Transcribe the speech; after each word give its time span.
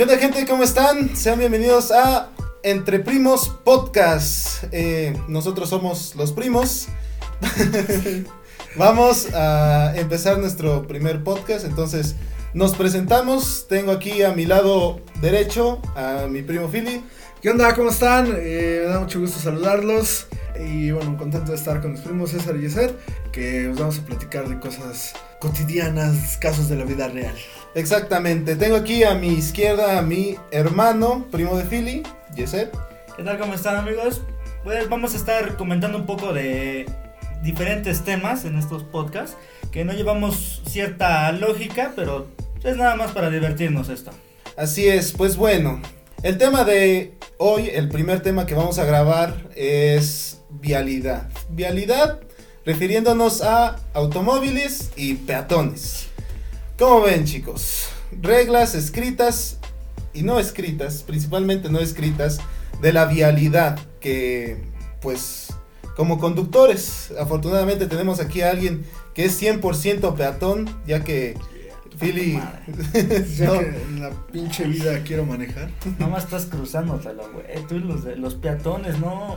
¿Qué 0.00 0.04
onda 0.04 0.16
gente? 0.16 0.46
¿Cómo 0.46 0.62
están? 0.62 1.14
Sean 1.14 1.38
bienvenidos 1.38 1.90
a 1.90 2.30
Entre 2.62 3.00
Primos 3.00 3.50
Podcast. 3.50 4.64
Eh, 4.72 5.14
nosotros 5.28 5.68
somos 5.68 6.16
los 6.16 6.32
primos. 6.32 6.88
Vamos 8.76 9.28
a 9.34 9.92
empezar 9.94 10.38
nuestro 10.38 10.86
primer 10.86 11.22
podcast. 11.22 11.66
Entonces 11.66 12.14
nos 12.54 12.74
presentamos. 12.76 13.66
Tengo 13.68 13.92
aquí 13.92 14.22
a 14.22 14.32
mi 14.32 14.46
lado 14.46 15.02
derecho 15.20 15.82
a 15.94 16.28
mi 16.30 16.40
primo 16.40 16.68
Philly. 16.68 17.04
¿Qué 17.42 17.50
onda? 17.50 17.74
¿Cómo 17.74 17.90
están? 17.90 18.34
Eh, 18.38 18.84
me 18.86 18.90
da 18.90 19.00
mucho 19.00 19.20
gusto 19.20 19.38
saludarlos. 19.38 20.28
Y 20.58 20.92
bueno, 20.92 21.18
contento 21.18 21.50
de 21.50 21.58
estar 21.58 21.82
con 21.82 21.92
mis 21.92 22.00
primos 22.00 22.30
César 22.30 22.56
y 22.56 22.62
Yeser, 22.62 22.96
que 23.32 23.68
os 23.68 23.78
vamos 23.78 23.98
a 23.98 24.06
platicar 24.06 24.48
de 24.48 24.58
cosas 24.60 25.12
cotidianas, 25.40 26.38
casos 26.38 26.70
de 26.70 26.76
la 26.76 26.84
vida 26.86 27.06
real. 27.08 27.36
Exactamente. 27.74 28.56
Tengo 28.56 28.76
aquí 28.76 29.04
a 29.04 29.14
mi 29.14 29.28
izquierda 29.28 29.98
a 29.98 30.02
mi 30.02 30.36
hermano, 30.50 31.26
primo 31.30 31.56
de 31.56 31.64
Philly, 31.64 32.02
Yeser. 32.34 32.70
¿Qué 33.16 33.22
tal? 33.22 33.38
¿Cómo 33.38 33.54
están 33.54 33.76
amigos? 33.76 34.22
Pues 34.64 34.88
vamos 34.88 35.14
a 35.14 35.16
estar 35.16 35.56
comentando 35.56 35.98
un 35.98 36.06
poco 36.06 36.32
de 36.32 36.86
diferentes 37.42 38.04
temas 38.04 38.44
en 38.44 38.58
estos 38.58 38.82
podcasts, 38.82 39.36
que 39.70 39.84
no 39.84 39.92
llevamos 39.92 40.62
cierta 40.66 41.30
lógica, 41.32 41.92
pero 41.94 42.26
es 42.62 42.76
nada 42.76 42.96
más 42.96 43.12
para 43.12 43.30
divertirnos 43.30 43.88
esto. 43.88 44.10
Así 44.56 44.88
es, 44.88 45.12
pues 45.12 45.36
bueno, 45.36 45.80
el 46.22 46.36
tema 46.36 46.64
de 46.64 47.14
hoy, 47.38 47.70
el 47.72 47.88
primer 47.88 48.20
tema 48.20 48.44
que 48.46 48.54
vamos 48.54 48.78
a 48.78 48.84
grabar 48.84 49.48
es 49.54 50.42
vialidad. 50.50 51.28
Vialidad 51.48 52.20
refiriéndonos 52.66 53.42
a 53.42 53.76
automóviles 53.94 54.90
y 54.96 55.14
peatones. 55.14 56.09
¿Cómo 56.80 57.02
ven 57.02 57.26
chicos? 57.26 57.90
Reglas 58.22 58.74
escritas 58.74 59.58
y 60.14 60.22
no 60.22 60.38
escritas, 60.40 61.02
principalmente 61.02 61.68
no 61.68 61.78
escritas, 61.78 62.40
de 62.80 62.94
la 62.94 63.04
vialidad 63.04 63.78
que 64.00 64.62
pues 65.02 65.52
como 65.94 66.18
conductores, 66.18 67.12
afortunadamente 67.20 67.86
tenemos 67.86 68.18
aquí 68.18 68.40
a 68.40 68.48
alguien 68.48 68.86
que 69.12 69.26
es 69.26 69.42
100% 69.42 70.14
peatón, 70.14 70.74
ya 70.86 71.04
que 71.04 71.36
Philly 71.98 72.40
Ya 73.36 73.46
no, 73.48 73.58
que 73.58 73.66
en 73.66 74.00
la 74.00 74.10
pinche 74.32 74.64
vida 74.64 75.02
quiero 75.04 75.26
manejar. 75.26 75.70
Nomás 75.98 76.24
estás 76.24 76.46
cruzándotelo, 76.46 77.30
güey. 77.30 77.44
Tú 77.68 77.74
y 77.74 77.80
los, 77.80 78.04
los 78.16 78.36
peatones, 78.36 78.98
¿no? 78.98 79.36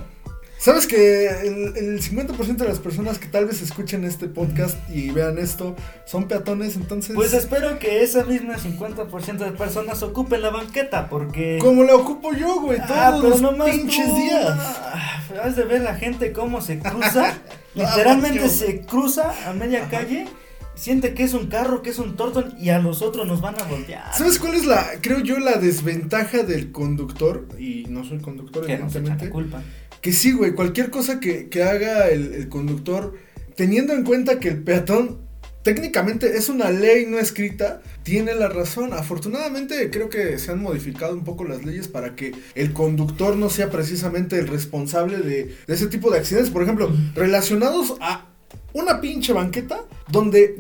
¿Sabes 0.64 0.88
que 0.88 1.28
el, 1.28 1.76
el 1.76 2.02
50% 2.02 2.56
de 2.56 2.66
las 2.70 2.80
personas 2.80 3.20
que 3.20 3.28
tal 3.28 3.46
vez 3.48 3.62
escuchen 3.62 4.06
este 4.06 4.28
podcast 4.30 4.78
y 4.90 5.12
vean 5.12 5.38
esto 5.38 5.76
son 6.06 6.30
peatones? 6.30 6.78
Entonces, 6.78 7.16
Pues 7.16 7.34
espero 7.34 7.78
que 7.80 8.02
esa 8.02 8.24
misma 8.24 8.56
50% 8.56 9.38
de 9.40 9.52
personas 9.52 10.02
ocupen 10.04 10.42
la 10.42 10.52
banqueta, 10.52 11.10
porque... 11.10 11.58
como 11.62 11.84
la 11.84 11.96
ocupo 11.96 12.32
yo, 12.32 12.62
güey, 12.62 12.78
todos 12.78 12.92
Ah, 12.94 13.12
pero 13.18 13.30
los 13.32 13.42
nomás 13.42 13.72
pinches 13.72 14.08
tú, 14.08 14.16
días. 14.16 14.46
ah, 14.58 15.22
Has 15.44 15.58
de 15.58 15.66
ver 15.66 15.82
la 15.82 15.96
gente 15.96 16.32
cómo 16.32 16.62
se 16.62 16.80
cruza. 16.80 17.38
literalmente 17.76 18.48
se 18.48 18.82
cruza 18.86 19.34
a 19.46 19.52
media 19.52 19.90
calle. 19.90 20.28
Siente 20.76 21.14
que 21.14 21.24
es 21.24 21.34
un 21.34 21.48
carro, 21.48 21.82
que 21.84 21.92
es 21.92 22.00
un 22.00 22.16
tortón 22.16 22.56
y 22.60 22.70
a 22.70 22.80
los 22.80 23.02
otros 23.02 23.28
nos 23.28 23.42
van 23.42 23.60
a 23.60 23.64
voltear. 23.64 24.12
¿Sabes 24.14 24.40
cuál 24.40 24.56
es 24.56 24.66
la, 24.66 24.86
creo 25.02 25.20
yo, 25.20 25.40
la 25.40 25.58
desventaja 25.58 26.44
del 26.44 26.72
conductor? 26.72 27.48
Y 27.60 27.86
no 27.90 28.04
soy 28.04 28.20
conductor, 28.20 28.66
Que 28.66 28.74
evidentemente. 28.74 29.26
la 29.26 29.32
culpa. 29.32 29.64
Que 30.02 30.12
sí, 30.12 30.32
güey, 30.32 30.54
cualquier 30.54 30.90
cosa 30.90 31.20
que, 31.20 31.48
que 31.48 31.64
haga 31.64 32.10
el, 32.10 32.34
el 32.34 32.50
conductor, 32.50 33.16
teniendo 33.56 33.94
en 33.94 34.04
cuenta 34.04 34.40
que 34.40 34.50
el 34.50 34.64
peatón 34.64 35.20
técnicamente 35.62 36.36
es 36.38 36.50
una 36.50 36.70
ley 36.72 37.06
no 37.08 37.20
escrita, 37.20 37.82
tiene 38.02 38.34
la 38.36 38.50
razón. 38.50 38.92
Afortunadamente 38.94 39.90
creo 39.92 40.10
que 40.10 40.38
se 40.40 40.52
han 40.52 40.62
modificado 40.62 41.14
un 41.14 41.24
poco 41.24 41.46
las 41.46 41.64
leyes 41.64 41.88
para 41.88 42.16
que 42.16 42.34
el 42.56 42.74
conductor 42.74 43.38
no 43.38 43.50
sea 43.50 43.70
precisamente 43.70 44.38
el 44.40 44.48
responsable 44.48 45.20
de, 45.20 45.56
de 45.66 45.74
ese 45.74 45.88
tipo 45.88 46.12
de 46.12 46.18
accidentes. 46.20 46.50
Por 46.52 46.64
ejemplo, 46.64 46.92
relacionados 47.16 47.96
a 48.02 48.28
una 48.74 49.02
pinche 49.02 49.34
banqueta 49.34 49.86
donde 50.10 50.60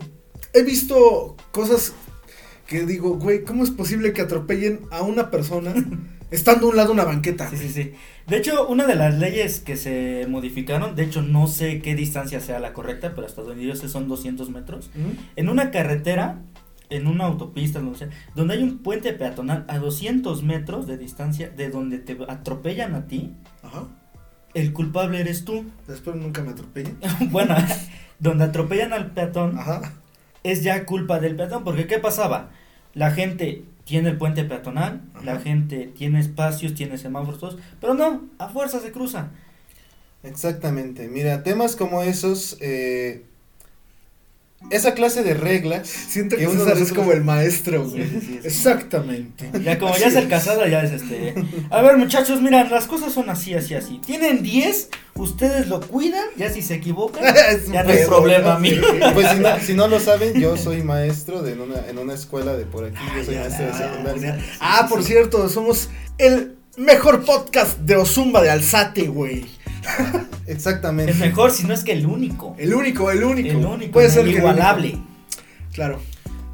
he 0.53 0.63
visto 0.63 1.35
cosas 1.51 1.93
que 2.67 2.85
digo, 2.85 3.17
güey, 3.17 3.43
¿cómo 3.43 3.63
es 3.63 3.71
posible 3.71 4.13
que 4.13 4.21
atropellen 4.21 4.81
a 4.91 5.01
una 5.01 5.29
persona 5.29 5.73
estando 6.31 6.67
a 6.67 6.69
un 6.69 6.75
lado 6.75 6.89
de 6.89 6.93
una 6.93 7.03
banqueta? 7.03 7.49
Sí, 7.49 7.57
sí, 7.57 7.69
sí. 7.69 7.93
De 8.27 8.37
hecho, 8.37 8.67
una 8.67 8.87
de 8.87 8.95
las 8.95 9.17
leyes 9.17 9.59
que 9.59 9.75
se 9.75 10.25
modificaron, 10.29 10.95
de 10.95 11.03
hecho 11.03 11.21
no 11.21 11.47
sé 11.47 11.81
qué 11.81 11.95
distancia 11.95 12.39
sea 12.39 12.59
la 12.59 12.73
correcta, 12.73 13.13
pero 13.15 13.27
hasta 13.27 13.41
donde 13.41 13.65
yo 13.65 13.75
sé 13.75 13.89
son 13.89 14.07
200 14.07 14.49
metros. 14.49 14.91
¿Mm? 14.95 15.19
En 15.35 15.49
una 15.49 15.71
carretera, 15.71 16.41
en 16.89 17.07
una 17.07 17.25
autopista, 17.25 17.81
no 17.81 17.95
sé, 17.95 18.09
donde 18.35 18.53
hay 18.53 18.63
un 18.63 18.79
puente 18.79 19.11
peatonal 19.13 19.65
a 19.67 19.79
200 19.79 20.43
metros 20.43 20.87
de 20.87 20.97
distancia 20.97 21.49
de 21.49 21.69
donde 21.69 21.99
te 21.99 22.17
atropellan 22.27 22.95
a 22.95 23.07
ti, 23.07 23.35
Ajá. 23.61 23.87
El 24.53 24.73
culpable 24.73 25.19
eres 25.19 25.45
tú. 25.45 25.65
Espero 25.87 26.15
nunca 26.15 26.41
me 26.43 26.51
atropellen. 26.51 26.97
bueno, 27.31 27.55
donde 28.19 28.45
atropellan 28.45 28.93
al 28.93 29.11
peatón 29.11 29.57
Ajá. 29.57 29.93
es 30.43 30.63
ya 30.63 30.85
culpa 30.85 31.19
del 31.19 31.35
peatón, 31.35 31.63
porque 31.63 31.87
¿qué 31.87 31.99
pasaba? 31.99 32.49
La 32.93 33.11
gente 33.11 33.63
tiene 33.85 34.09
el 34.09 34.17
puente 34.17 34.43
peatonal, 34.43 35.01
Ajá. 35.13 35.25
la 35.25 35.39
gente 35.39 35.91
tiene 35.95 36.19
espacios, 36.19 36.73
tiene 36.73 36.97
semáforos, 36.97 37.57
pero 37.81 37.93
no, 37.93 38.23
a 38.37 38.49
fuerza 38.49 38.79
se 38.79 38.91
cruza. 38.91 39.29
Exactamente, 40.23 41.09
mira, 41.09 41.43
temas 41.43 41.75
como 41.75 42.01
esos, 42.01 42.57
eh, 42.61 43.25
esa 44.69 44.93
clase 44.93 45.23
de 45.23 45.33
reglas. 45.33 45.87
Siento 45.87 46.35
que 46.35 46.45
que 46.45 46.51
César 46.51 46.77
es 46.77 46.93
como 46.93 47.11
el 47.11 47.23
maestro, 47.23 47.87
güey. 47.87 48.03
sí, 48.03 48.19
sí, 48.19 48.27
sí. 48.27 48.39
Exactamente. 48.43 49.49
Ya 49.63 49.77
como 49.77 49.95
ya 49.97 50.07
es 50.07 50.15
el 50.15 50.27
casado, 50.27 50.65
ya 50.67 50.83
es 50.83 50.91
este. 50.91 51.35
A 51.69 51.81
ver, 51.81 51.97
muchachos, 51.97 52.41
mira, 52.41 52.63
las 52.65 52.85
cosas 52.87 53.13
son 53.13 53.29
así, 53.29 53.53
así, 53.53 53.75
así. 53.75 53.99
Tienen 54.05 54.41
10, 54.41 54.89
ustedes 55.15 55.67
lo 55.67 55.81
cuidan, 55.81 56.25
ya 56.37 56.49
si 56.49 56.61
se 56.61 56.75
equivocan, 56.75 57.23
Es 57.51 57.69
ya 57.71 57.83
no 57.83 57.91
es 57.91 58.07
problema 58.07 58.57
mío. 58.59 58.81
Pues 59.13 59.29
si 59.29 59.39
no, 59.39 59.59
si 59.59 59.73
no 59.73 59.87
lo 59.87 59.99
saben, 59.99 60.33
yo 60.39 60.57
soy 60.57 60.83
maestro 60.83 61.41
de 61.41 61.53
en 61.53 61.61
una, 61.61 61.87
en 61.87 61.97
una 61.99 62.13
escuela 62.13 62.53
de 62.55 62.65
por 62.65 62.85
aquí, 62.85 62.97
yo 63.15 63.23
soy 63.23 63.35
maestro 63.35 63.65
de 63.65 63.73
secundaria. 63.73 64.39
Ah, 64.59 64.87
por 64.89 65.03
cierto, 65.03 65.49
somos 65.49 65.89
el 66.17 66.55
mejor 66.77 67.23
podcast 67.23 67.77
de 67.79 67.95
Ozumba 67.95 68.41
de 68.41 68.49
Alzate, 68.49 69.03
güey. 69.07 69.45
Exactamente. 70.47 71.11
Es 71.11 71.19
mejor 71.19 71.51
si 71.51 71.65
no 71.65 71.73
es 71.73 71.83
que 71.83 71.93
el 71.93 72.05
único. 72.05 72.55
El 72.57 72.73
único, 72.73 73.11
el 73.11 73.23
único. 73.23 73.49
El 73.49 73.65
único, 73.65 73.91
Puede 73.91 74.09
ser 74.09 74.25
que 74.25 74.37
el 74.37 74.43
único. 74.43 75.05
Claro. 75.73 75.99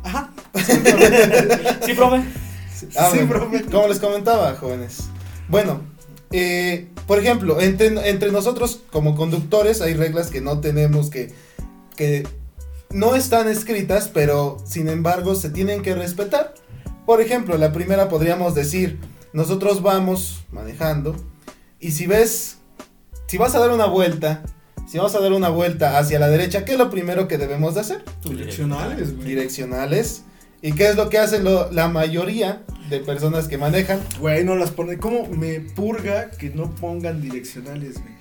Ajá. 0.03 0.31
Sí, 1.85 1.94
profe. 1.94 2.23
Ah, 2.97 3.09
Sí, 3.12 3.19
profe. 3.28 3.63
como 3.66 3.88
les 3.88 4.00
comentaba, 4.00 4.56
jóvenes. 4.56 5.09
Bueno, 5.50 5.81
eh, 6.31 6.88
por 7.07 7.19
ejemplo, 7.19 7.59
entre, 7.59 7.88
entre 8.09 8.31
nosotros 8.31 8.81
como 8.91 9.16
conductores 9.16 9.81
hay 9.81 9.96
reglas 9.96 10.29
que 10.29 10.41
no 10.41 10.59
tenemos 10.59 11.09
que, 11.09 11.34
que 11.96 12.28
no 12.91 13.16
están 13.16 13.47
escritas, 13.47 14.09
pero 14.13 14.57
sin 14.66 14.88
embargo 14.88 15.35
se 15.35 15.50
tienen 15.50 15.81
que 15.81 15.96
respetar. 15.96 16.53
Por 17.06 17.22
ejemplo, 17.22 17.57
la 17.57 17.73
primera 17.73 18.09
podríamos 18.09 18.56
decir, 18.56 19.00
nosotros 19.34 19.81
vamos 19.81 20.41
manejando 20.51 21.16
y 21.79 21.91
si 21.91 22.06
ves, 22.07 22.59
si 23.29 23.38
vas 23.38 23.56
a 23.56 23.59
dar 23.59 23.72
una 23.72 23.85
vuelta, 23.85 24.44
si 24.88 24.97
vas 24.97 25.13
a 25.16 25.19
dar 25.19 25.31
una 25.34 25.50
vuelta 25.50 25.97
hacia 26.00 26.19
la 26.19 26.28
derecha, 26.28 26.66
¿qué 26.66 26.73
es 26.73 26.78
lo 26.78 26.90
primero 26.90 27.28
que 27.28 27.38
debemos 27.38 27.75
de 27.75 27.81
hacer? 27.81 28.03
Direccionales, 28.23 29.16
güey. 29.16 29.28
Direccionales. 29.29 30.23
¿Y 30.62 30.73
qué 30.73 30.90
es 30.90 30.95
lo 30.97 31.09
que 31.09 31.17
hacen 31.19 31.44
lo- 31.45 31.72
la 31.72 31.88
mayoría 31.88 32.63
de 32.90 33.00
personas 33.00 33.47
que 33.47 33.57
manejan? 33.57 34.02
Güey, 34.20 34.43
no 34.43 34.55
las 34.55 34.72
pone. 34.72 34.97
¿Cómo 34.97 35.26
me 35.28 35.59
purga 35.61 36.31
que 36.31 36.49
no 36.49 36.70
pongan 36.76 37.22
direccionales, 37.22 37.93
güey? 38.02 38.14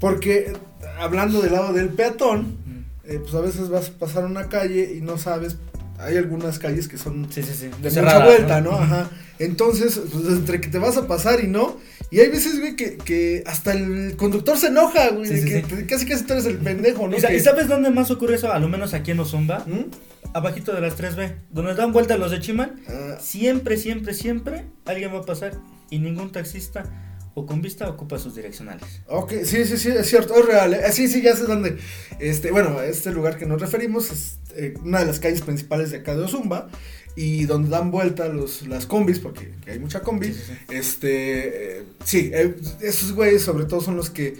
Porque, 0.00 0.52
hablando 0.98 1.40
del 1.42 1.52
lado 1.52 1.72
del 1.72 1.90
peatón, 1.90 2.56
eh, 3.04 3.18
pues 3.22 3.34
a 3.34 3.40
veces 3.40 3.68
vas 3.68 3.88
a 3.88 3.92
pasar 3.98 4.24
una 4.24 4.48
calle 4.48 4.92
y 4.96 5.00
no 5.02 5.18
sabes. 5.18 5.56
Hay 5.98 6.16
algunas 6.16 6.58
calles 6.58 6.86
que 6.88 6.96
son 6.98 7.26
Sí, 7.30 7.42
sí, 7.42 7.52
sí. 7.54 7.70
de 7.82 7.90
mucha 8.02 8.24
vuelta, 8.24 8.60
¿no? 8.60 8.72
Ajá. 8.72 9.10
Entonces, 9.38 10.00
pues 10.12 10.26
entre 10.28 10.60
que 10.60 10.68
te 10.68 10.78
vas 10.78 10.96
a 10.96 11.06
pasar 11.06 11.40
y 11.42 11.48
no. 11.48 11.76
Y 12.10 12.20
hay 12.20 12.28
veces, 12.28 12.58
güey, 12.60 12.74
que, 12.74 12.96
que 12.96 13.42
hasta 13.46 13.72
el 13.72 14.16
conductor 14.16 14.56
se 14.56 14.68
enoja, 14.68 15.10
güey. 15.10 15.26
Sí, 15.26 15.34
de 15.34 15.40
sí, 15.42 15.62
que 15.68 15.76
sí. 15.76 15.84
casi 15.86 16.06
casi 16.06 16.24
tú 16.24 16.32
eres 16.32 16.46
el 16.46 16.56
pendejo, 16.58 17.06
¿no? 17.06 17.16
¿Y, 17.16 17.20
Que- 17.20 17.36
y 17.36 17.40
sabes 17.40 17.68
dónde 17.68 17.90
más 17.90 18.10
ocurre 18.10 18.36
eso? 18.36 18.50
A 18.52 18.58
lo 18.58 18.68
menos 18.68 18.94
aquí 18.94 19.10
en 19.10 19.20
Ozumba, 19.20 19.64
¿Mm? 19.66 19.90
abajito 20.32 20.72
de 20.74 20.80
las 20.80 20.96
3B, 20.98 21.34
donde 21.50 21.74
dan 21.74 21.92
vuelta 21.92 22.16
los 22.16 22.30
de 22.30 22.40
Chimal, 22.40 22.76
Ah, 22.88 23.18
siempre, 23.20 23.76
siempre, 23.76 24.14
siempre 24.14 24.64
alguien 24.86 25.12
va 25.12 25.18
a 25.18 25.22
pasar 25.22 25.52
y 25.90 25.98
ningún 25.98 26.32
taxista 26.32 26.84
o 27.34 27.46
con 27.46 27.60
vista 27.62 27.88
ocupa 27.88 28.18
sus 28.18 28.34
direccionales. 28.34 28.84
Ok, 29.06 29.32
sí, 29.44 29.64
sí, 29.64 29.76
sí, 29.76 29.90
es 29.90 30.06
cierto, 30.08 30.34
es 30.34 30.46
real. 30.46 30.74
eh. 30.74 30.80
Sí, 30.92 31.08
sí, 31.08 31.22
ya 31.22 31.36
sé 31.36 31.44
dónde. 31.44 31.76
Este, 32.18 32.50
bueno, 32.50 32.80
este 32.82 33.12
lugar 33.12 33.36
que 33.38 33.46
nos 33.46 33.60
referimos 33.60 34.10
es 34.10 34.38
eh, 34.56 34.74
una 34.82 35.00
de 35.00 35.06
las 35.06 35.20
calles 35.20 35.42
principales 35.42 35.90
de 35.90 35.98
acá 35.98 36.16
de 36.16 36.24
Ozumba. 36.24 36.68
Y 37.20 37.46
donde 37.46 37.68
dan 37.68 37.90
vuelta 37.90 38.28
los, 38.28 38.68
las 38.68 38.86
combis, 38.86 39.18
porque 39.18 39.52
hay 39.66 39.80
mucha 39.80 40.02
combi. 40.02 40.28
Sí, 40.28 40.34
sí, 40.34 40.40
sí. 40.46 40.74
Este, 40.76 41.78
eh, 41.80 41.82
sí, 42.04 42.30
eh, 42.32 42.54
esos 42.80 43.12
güeyes 43.12 43.42
sobre 43.42 43.64
todo 43.64 43.80
son 43.80 43.96
los 43.96 44.08
que 44.08 44.36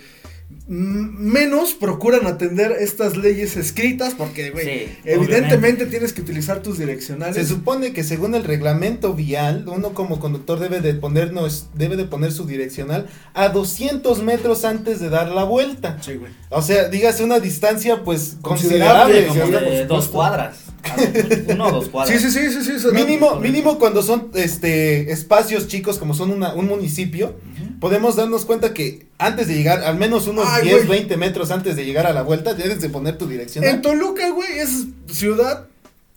menos 0.69 1.75
procuran 1.75 2.26
atender 2.26 2.72
estas 2.78 3.16
leyes 3.16 3.56
escritas 3.56 4.14
porque, 4.14 4.50
güey, 4.50 4.64
Sí, 4.64 4.98
evidentemente 5.04 5.54
obviamente. 5.56 5.86
tienes 5.86 6.12
que 6.12 6.20
utilizar 6.20 6.62
tus 6.62 6.78
direccionales. 6.78 7.36
Se 7.36 7.46
supone 7.46 7.92
que 7.92 8.04
según 8.04 8.34
el 8.34 8.44
reglamento 8.44 9.14
vial, 9.14 9.64
uno 9.66 9.92
como 9.92 10.20
conductor 10.20 10.60
debe 10.60 10.81
de 10.81 10.94
ponernos, 10.94 11.69
debe 11.74 11.96
de 11.96 12.04
poner 12.04 12.32
su 12.32 12.46
direccional 12.46 13.08
a 13.34 13.48
200 13.48 14.22
metros 14.22 14.64
antes 14.64 15.00
de 15.00 15.08
dar 15.08 15.28
la 15.28 15.44
vuelta. 15.44 15.98
Sí, 16.02 16.14
güey. 16.14 16.32
O 16.50 16.62
sea, 16.62 16.88
dígase 16.88 17.24
una 17.24 17.40
distancia 17.40 18.04
pues 18.04 18.36
Considerable, 18.40 19.26
como 19.26 19.46
de 19.46 19.86
dos 19.86 20.08
cuadras. 20.08 20.68
Uno 21.49 21.67
o 21.67 21.70
dos 21.73 21.88
cuadras. 21.88 22.20
Sí, 22.20 22.31
sí, 22.31 22.50
sí, 22.50 22.62
sí, 22.64 22.79
sí. 22.79 22.87
Mínimo, 22.93 23.37
mínimo 23.37 23.79
cuando 23.79 24.02
son 24.02 24.31
este 24.35 25.11
espacios 25.12 25.69
chicos 25.69 25.99
como 25.99 26.14
son 26.14 26.31
una- 26.31 26.55
un 26.55 26.67
municipio, 26.67 27.37
podemos 27.81 28.17
darnos 28.17 28.44
cuenta 28.44 28.75
que 28.75 29.06
antes 29.19 29.49
de 29.49 29.55
llegar, 29.55 29.82
al 29.85 29.96
menos 29.96 30.26
unos 30.26 30.46
Ay, 30.49 30.64
10, 30.64 30.87
güey. 30.87 30.99
20 31.00 31.17
metros 31.17 31.50
antes 31.50 31.76
de 31.76 31.85
llegar 31.85 32.06
a 32.06 32.12
la 32.12 32.23
vuelta, 32.23 32.55
debes 32.55 32.81
de 32.81 32.88
poner 32.88 33.19
tu 33.19 33.26
dirección. 33.26 33.64
En 33.64 33.82
Toluca, 33.82 34.31
güey, 34.31 34.58
es 34.58 34.87
ciudad 35.11 35.67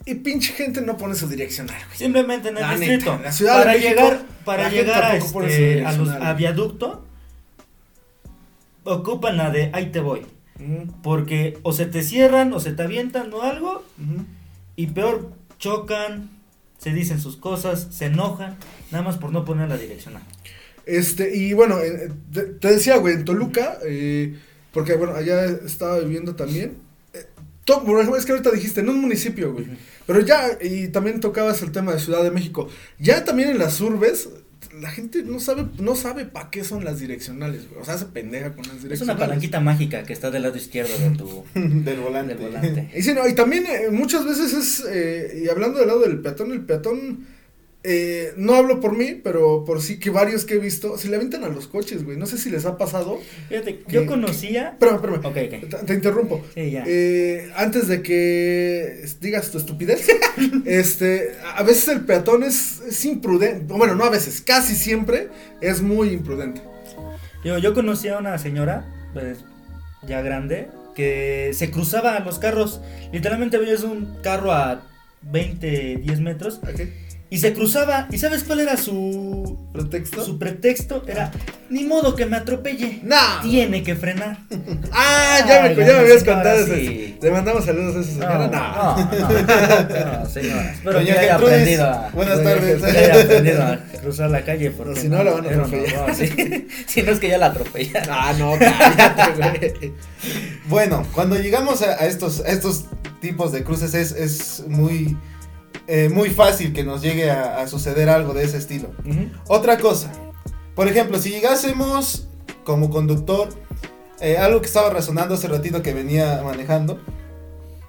y 0.06 0.16
pinche 0.16 0.54
gente 0.54 0.82
no 0.82 0.98
pone 0.98 1.16
su 1.16 1.28
direccional, 1.28 1.78
güey. 1.88 1.98
Simplemente 1.98 2.50
en 2.50 2.58
el 2.58 2.64
La 2.64 2.76
distrito. 2.76 3.12
neta, 3.12 3.24
la 3.24 3.32
Ciudad 3.32 3.58
de 3.58 3.64
para 3.66 3.74
México, 3.74 3.90
llegar, 4.02 4.22
para 4.46 4.70
llegar 4.70 5.04
a, 5.04 5.16
este, 5.18 5.38
a, 5.38 5.42
direccional, 5.42 5.98
los, 5.98 6.10
a 6.10 6.34
viaducto, 6.34 7.06
ocupan 8.84 9.38
la 9.38 9.50
de 9.52 9.70
ahí 9.74 9.88
te 9.88 10.00
voy. 10.00 10.26
Porque 11.02 11.58
o 11.64 11.74
se 11.74 11.88
te 11.88 12.04
cierran 12.04 12.54
o 12.54 12.60
se 12.60 12.72
te 12.72 12.84
avientan 12.84 13.34
o 13.34 13.42
algo. 13.42 13.84
Y 14.82 14.88
peor, 14.88 15.30
chocan, 15.60 16.32
se 16.80 16.92
dicen 16.92 17.22
sus 17.22 17.38
cosas, 17.38 17.90
se 17.92 18.06
enojan, 18.06 18.58
nada 18.90 19.04
más 19.04 19.20
por 19.20 19.32
no 19.32 19.46
poner 19.46 19.70
la 19.70 19.78
direccional. 19.78 20.24
Este, 20.88 21.36
y 21.36 21.54
bueno, 21.54 21.80
eh, 21.82 22.10
te, 22.34 22.68
decía, 22.68 22.98
güey, 22.98 23.14
en 23.14 23.24
Toluca, 23.24 23.78
eh, 23.86 24.40
porque 24.74 24.96
bueno, 24.96 25.14
allá 25.14 25.46
estaba 25.46 26.00
viviendo 26.00 26.36
también. 26.36 26.78
eh, 27.14 27.28
por 27.66 28.00
ejemplo, 28.00 28.18
es 28.18 28.26
que 28.26 28.32
ahorita 28.32 28.50
dijiste, 28.50 28.80
en 28.80 28.90
un 28.90 29.02
municipio, 29.02 29.54
güey. 29.54 29.68
Pero 30.08 30.22
ya, 30.22 30.58
y 30.60 30.88
también 30.88 31.20
tocabas 31.20 31.62
el 31.62 31.72
tema 31.72 31.94
de 31.94 32.00
Ciudad 32.00 32.24
de 32.24 32.32
México. 32.32 32.68
Ya 32.98 33.24
también 33.24 33.50
en 33.50 33.60
las 33.60 33.80
urbes, 33.82 34.30
la 34.80 34.90
gente 34.90 35.24
no 35.24 35.40
sabe, 35.40 35.66
no 35.80 35.96
sabe 35.96 36.26
para 36.26 36.50
qué 36.50 36.64
son 36.64 36.84
las 36.84 37.00
direccionales, 37.00 37.68
güey. 37.70 37.82
O 37.82 37.86
sea, 37.86 37.98
se 37.98 38.06
pendeja 38.06 38.54
con 38.54 38.66
las 38.68 38.82
direccionales. 38.82 39.02
Es 39.02 39.04
una 39.04 39.18
palanquita 39.18 39.60
mágica 39.60 40.04
que 40.04 40.14
está 40.14 40.32
del 40.32 40.44
lado 40.44 40.58
izquierdo 40.58 40.98
de 40.98 41.18
tu 41.18 41.44
del 41.56 42.00
volante. 42.00 42.36
del 42.36 42.44
volante. 42.44 42.90
Y, 42.96 43.02
sí, 43.02 43.14
no, 43.14 43.28
y 43.28 43.34
también 43.34 43.66
eh, 43.66 43.90
muchas 43.92 44.26
veces 44.26 44.54
es, 44.54 44.86
eh, 44.88 45.44
y 45.44 45.50
hablando 45.50 45.80
del 45.80 45.88
lado 45.88 46.02
del 46.02 46.20
peatón, 46.20 46.52
el 46.52 46.62
peatón, 46.62 47.26
eh, 47.84 48.34
no 48.38 48.54
hablo 48.54 48.80
por 48.80 48.96
mí, 48.96 49.20
pero 49.24 49.66
por 49.66 49.82
sí 49.82 50.00
que 50.00 50.12
varios 50.12 50.46
que 50.46 50.56
he 50.56 50.60
visto, 50.60 50.98
se 50.98 51.10
le 51.10 51.16
aventan 51.16 51.44
a 51.44 51.50
los 51.50 51.68
coches, 51.68 52.04
güey. 52.04 52.16
No 52.16 52.28
sé 52.28 52.38
si 52.38 52.52
les 52.52 52.66
ha 52.66 52.78
pasado. 52.78 53.20
Fíjate, 53.50 53.84
yo 53.88 54.06
conocía. 54.06 54.70
Espérame, 54.70 54.96
espérame. 54.96 55.26
Ok, 55.26 55.64
ok. 55.66 55.70
Te, 55.80 55.86
te 55.86 55.94
interrumpo. 55.96 56.46
Sí, 56.54 56.72
ya. 56.72 56.84
Eh, 56.86 57.50
antes 57.56 57.88
de 57.88 58.04
que 58.04 59.04
digas 59.20 59.50
tu 59.50 59.58
estupidez, 59.58 60.08
este, 60.66 61.32
a 61.56 61.64
veces 61.64 61.88
el 61.88 62.02
peatón 62.02 62.44
es, 62.44 62.82
es 62.88 63.04
imprudente. 63.06 63.74
Bueno, 63.74 63.96
no 63.96 64.04
a 64.04 64.10
veces, 64.10 64.42
casi 64.42 64.76
siempre 64.76 65.30
es 65.60 65.82
muy 65.82 66.10
imprudente. 66.10 66.62
Yo, 67.44 67.58
yo 67.58 67.74
conocí 67.74 68.08
a 68.10 68.20
una 68.20 68.38
señora, 68.38 68.86
pues, 69.14 69.40
ya 70.08 70.22
grande, 70.22 70.68
que 70.94 71.52
se 71.56 71.72
cruzaba 71.72 72.16
a 72.16 72.20
los 72.20 72.38
carros. 72.38 72.80
Literalmente 73.12 73.58
veías 73.58 73.84
un 73.84 74.18
carro 74.22 74.52
a 74.52 74.88
20, 75.24 75.98
10 75.98 76.20
metros 76.20 76.60
¿Ok? 76.64 76.82
Y 77.32 77.38
se 77.38 77.54
cruzaba. 77.54 78.08
¿Y 78.12 78.18
sabes 78.18 78.44
cuál 78.44 78.60
era 78.60 78.76
su, 78.76 79.58
¿Pretexto? 79.72 80.24
su 80.24 80.38
pretexto? 80.38 81.02
Era, 81.08 81.32
ni 81.70 81.86
modo 81.86 82.14
que 82.14 82.26
me 82.26 82.36
atropelle. 82.36 83.00
¡No! 83.04 83.16
Tiene 83.42 83.82
que 83.84 83.96
frenar. 83.96 84.38
Ah, 84.94 85.40
ya 85.48 85.62
me, 85.62 85.70
Ay, 85.70 85.76
ya 85.78 85.86
me 85.86 85.92
habías 86.00 86.24
contado 86.26 86.66
sí. 86.66 87.16
eso. 87.16 87.26
Le 87.26 87.32
mandamos 87.32 87.64
saludos 87.64 87.96
a 87.96 88.00
esa 88.02 88.12
señora. 88.12 88.48
No, 88.48 88.98
no, 88.98 89.00
no, 89.00 90.20
no, 90.20 90.30
señora. 90.30 90.72
Espero 90.74 90.94
Doña 90.94 91.14
que 91.14 91.20
haya 91.20 91.36
aprendido 91.36 91.86
a... 91.86 92.10
buenas 92.14 92.44
tardes. 92.44 92.82
que 92.82 92.98
haya 92.98 93.22
aprendido 93.24 93.64
a 93.64 93.78
cruzar 94.02 94.30
la 94.30 94.42
calle 94.44 94.72
porque 94.72 94.96
No, 94.96 95.00
si 95.02 95.08
no, 95.10 95.24
la 95.24 95.32
van 95.32 95.46
a 95.46 95.50
atropellar. 95.50 96.14
sí. 96.16 96.68
Si 96.88 97.02
no 97.04 97.12
es 97.14 97.20
que 97.20 97.30
ya 97.30 97.38
la 97.38 97.46
atropellan. 97.48 98.04
Ah, 98.10 98.34
no, 98.38 98.56
cállate, 98.60 99.70
güey. 99.80 99.94
Bueno, 100.68 101.08
cuando 101.14 101.38
llegamos 101.38 101.82
a, 101.82 101.92
a 101.92 102.06
estos, 102.08 102.42
a 102.42 102.50
estos 102.50 102.86
tipos 103.22 103.54
de 103.54 103.64
cruces 103.64 103.94
es, 103.94 104.12
es 104.12 104.64
muy, 104.68 105.16
eh, 105.88 106.10
muy 106.10 106.30
fácil 106.30 106.74
que 106.74 106.84
nos 106.84 107.02
llegue 107.02 107.30
a, 107.32 107.60
a 107.60 107.68
suceder 107.68 108.10
algo 108.10 108.34
de 108.34 108.44
ese 108.44 108.58
estilo. 108.58 108.90
Otra 109.48 109.78
cosa, 109.78 110.12
por 110.76 110.88
ejemplo, 110.88 111.20
si 111.20 111.30
llegásemos 111.30 112.28
como 112.64 112.90
conductor, 112.90 113.50
eh, 114.20 114.38
algo 114.38 114.62
que 114.62 114.68
estaba 114.68 114.90
razonando 114.90 115.36
hace 115.36 115.48
ratito 115.48 115.82
que 115.82 115.94
venía 115.94 116.42
manejando, 116.44 117.00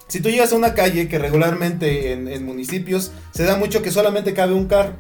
si 0.09 0.21
tú 0.21 0.29
llegas 0.29 0.53
a 0.53 0.57
una 0.57 0.75
calle 0.75 1.09
que 1.09 1.19
regularmente 1.19 2.13
en, 2.13 2.29
en 2.29 2.45
municipios 2.45 3.13
se 3.33 3.45
da 3.45 3.57
mucho 3.57 3.83
que 3.83 3.91
solamente 3.91 4.35
cabe 4.35 4.53
un 4.53 4.67
carro, 4.67 4.95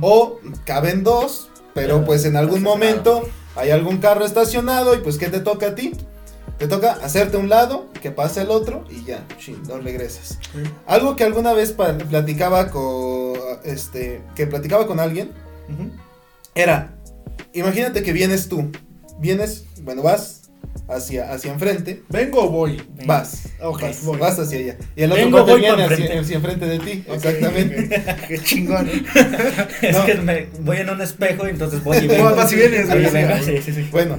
o 0.00 0.38
caben 0.64 1.02
dos, 1.02 1.50
pero 1.72 2.04
pues 2.04 2.24
en 2.24 2.36
algún 2.36 2.62
momento 2.62 3.28
hay 3.56 3.70
algún 3.70 3.98
carro 3.98 4.24
estacionado 4.24 4.94
y 4.94 4.98
pues 4.98 5.16
¿qué 5.18 5.28
te 5.28 5.40
toca 5.40 5.68
a 5.68 5.74
ti? 5.74 5.92
Te 6.58 6.66
toca 6.66 6.92
hacerte 7.02 7.36
un 7.38 7.48
lado, 7.48 7.89
que 8.00 8.10
pase 8.10 8.42
el 8.42 8.50
otro 8.50 8.84
y 8.90 9.04
ya, 9.04 9.26
chin, 9.38 9.62
no 9.68 9.78
regresas. 9.78 10.38
Algo 10.86 11.16
que 11.16 11.24
alguna 11.24 11.52
vez 11.52 11.72
platicaba 11.72 12.70
con 12.70 13.34
este 13.64 14.22
que 14.34 14.46
platicaba 14.46 14.86
con 14.86 15.00
alguien 15.00 15.30
era 16.54 16.94
imagínate 17.52 18.02
que 18.02 18.12
vienes 18.12 18.48
tú, 18.48 18.70
vienes, 19.18 19.64
bueno, 19.82 20.02
vas 20.02 20.36
hacia 20.88 21.32
hacia 21.32 21.52
enfrente, 21.52 22.02
¿Vengo 22.08 22.44
o 22.44 22.50
voy? 22.50 22.82
vas, 23.06 23.48
Ok, 23.60 23.82
vas, 23.82 24.04
voy. 24.04 24.18
vas 24.18 24.38
hacia 24.38 24.58
allá 24.58 24.76
y 24.96 25.02
el 25.02 25.12
otro 25.12 25.24
Vengo, 25.24 25.44
voy 25.44 25.60
viene 25.60 25.82
hacia, 25.84 25.96
enfrente. 25.96 26.18
hacia 26.18 26.36
enfrente 26.36 26.66
de 26.66 26.78
ti, 26.80 27.04
Ok, 27.08 27.14
exactamente. 27.14 27.96
ok. 27.96 28.18
Qué 28.28 28.38
chingón. 28.40 28.90
Es 29.82 29.96
No. 29.96 30.04
que 30.06 30.14
me 30.16 30.46
voy 30.60 30.78
en 30.78 30.90
un 30.90 31.00
espejo 31.00 31.46
y 31.46 31.50
entonces 31.50 31.82
voy 31.84 31.98
y 31.98 32.06
vengo. 32.08 32.34
vas 32.34 32.52
y 32.52 32.56
vienes, 32.56 32.88
Voy 32.88 33.04
y 33.06 33.10
vengo, 33.10 33.34
sí, 33.44 33.58
sí, 33.64 33.72
sí. 33.72 33.88
Bueno, 33.92 34.18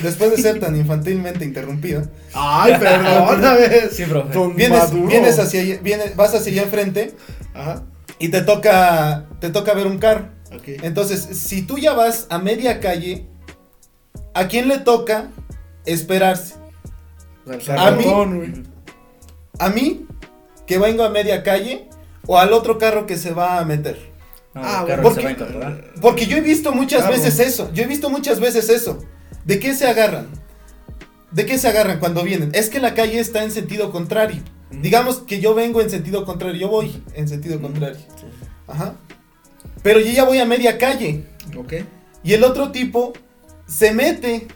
después 0.00 0.30
de 0.30 0.42
ser 0.42 0.60
tan 0.60 0.76
infantilmente 0.76 1.44
interrumpido, 1.44 2.02
Ay, 2.34 2.74
perdón, 2.80 3.38
una 3.38 3.54
vez. 3.54 3.90
Sí, 3.92 4.04
profe. 4.04 4.38
Vienes, 4.54 4.92
vienes 5.06 5.38
hacia 5.38 5.60
allá, 5.60 5.78
vienes, 5.82 6.16
vas 6.16 6.34
hacia 6.34 6.52
allá 6.52 6.62
enfrente 6.62 7.14
Ajá. 7.54 7.82
y 8.18 8.28
te 8.28 8.42
toca, 8.42 9.26
te 9.40 9.50
toca 9.50 9.74
ver 9.74 9.86
un 9.86 9.98
carro. 9.98 10.26
Ok. 10.54 10.82
Entonces, 10.82 11.20
si 11.32 11.62
tú 11.62 11.78
ya 11.78 11.92
vas 11.94 12.26
a 12.30 12.38
media 12.38 12.80
calle, 12.80 13.26
¿a 14.34 14.48
quién 14.48 14.68
le 14.68 14.78
toca 14.78 15.30
esperarse? 15.84 16.54
A 17.76 17.90
mí-. 17.92 18.62
¿A 19.58 19.68
mí, 19.70 20.06
que 20.66 20.78
vengo 20.78 21.02
a 21.04 21.10
media 21.10 21.42
calle, 21.42 21.88
o 22.26 22.38
al 22.38 22.52
otro 22.52 22.78
carro 22.78 23.06
que 23.06 23.16
se 23.16 23.32
va 23.32 23.58
a 23.58 23.64
meter? 23.64 23.98
No, 24.54 24.62
Ah, 24.64 24.78
el 24.82 24.86
carro 24.86 25.02
¿por 25.02 25.14
se 25.14 25.20
qué? 25.20 25.24
va 25.24 25.30
a 25.30 25.32
incorporar. 25.32 25.84
Porque 26.00 26.26
yo 26.26 26.36
he 26.36 26.40
visto 26.40 26.72
muchas 26.72 27.00
Claro. 27.02 27.16
veces 27.16 27.38
eso, 27.40 27.70
yo 27.72 27.82
he 27.82 27.86
visto 27.86 28.08
muchas 28.10 28.38
veces 28.40 28.68
eso. 28.68 28.98
¿De 29.48 29.58
qué 29.58 29.74
se 29.74 29.86
agarran? 29.86 30.28
¿De 31.30 31.46
qué 31.46 31.56
se 31.56 31.68
agarran 31.68 32.00
cuando 32.00 32.22
vienen? 32.22 32.50
Es 32.52 32.68
que 32.68 32.80
la 32.80 32.92
calle 32.92 33.18
está 33.18 33.42
en 33.42 33.50
sentido 33.50 33.90
contrario. 33.90 34.42
Digamos 34.70 35.20
que 35.20 35.40
yo 35.40 35.54
vengo 35.54 35.80
en 35.80 35.88
sentido 35.88 36.26
contrario, 36.26 36.60
yo 36.60 36.68
voy 36.68 37.02
en 37.14 37.28
sentido 37.28 37.58
contrario. 37.58 37.96
Ajá. 38.66 38.96
Pero 39.82 40.00
yo 40.00 40.12
ya 40.12 40.24
voy 40.24 40.38
a 40.38 40.44
media 40.44 40.76
calle. 40.76 41.24
Ok. 41.56 41.76
Y 42.22 42.34
el 42.34 42.44
otro 42.44 42.72
tipo 42.72 43.14
se 43.66 43.94
mete. 43.94 44.48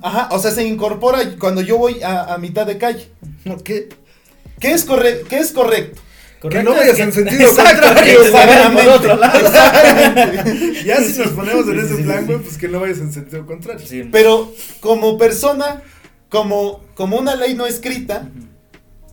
Ajá. 0.00 0.28
O 0.30 0.38
sea, 0.38 0.52
se 0.52 0.64
incorpora 0.64 1.18
cuando 1.36 1.60
yo 1.60 1.76
voy 1.76 2.04
a, 2.04 2.32
a 2.32 2.38
mitad 2.38 2.68
de 2.68 2.78
calle. 2.78 3.10
Ok. 3.50 3.68
¿Qué 4.60 4.70
es, 4.70 4.84
corre 4.84 5.22
¿Qué 5.28 5.40
es 5.40 5.50
correcto? 5.50 6.00
Que 6.48 6.62
no 6.62 6.74
vayas 6.74 6.98
en 6.98 7.12
sentido 7.12 7.42
Exacto, 7.50 7.86
contrario, 7.86 8.72
por 8.72 8.88
otro 8.88 9.16
lado. 9.16 9.40
Ya 10.84 10.96
si 10.96 11.18
nos 11.18 11.28
ponemos 11.28 11.68
en 11.68 11.78
ese 11.80 11.96
plan, 11.96 12.26
güey, 12.26 12.38
pues 12.38 12.56
que 12.56 12.68
no 12.68 12.80
vayas 12.80 12.98
en 12.98 13.12
sentido 13.12 13.44
contrario. 13.44 13.86
Sí. 13.86 14.08
Pero 14.10 14.52
como 14.80 15.18
persona, 15.18 15.82
como, 16.30 16.82
como 16.94 17.18
una 17.18 17.34
ley 17.36 17.54
no 17.54 17.66
escrita, 17.66 18.28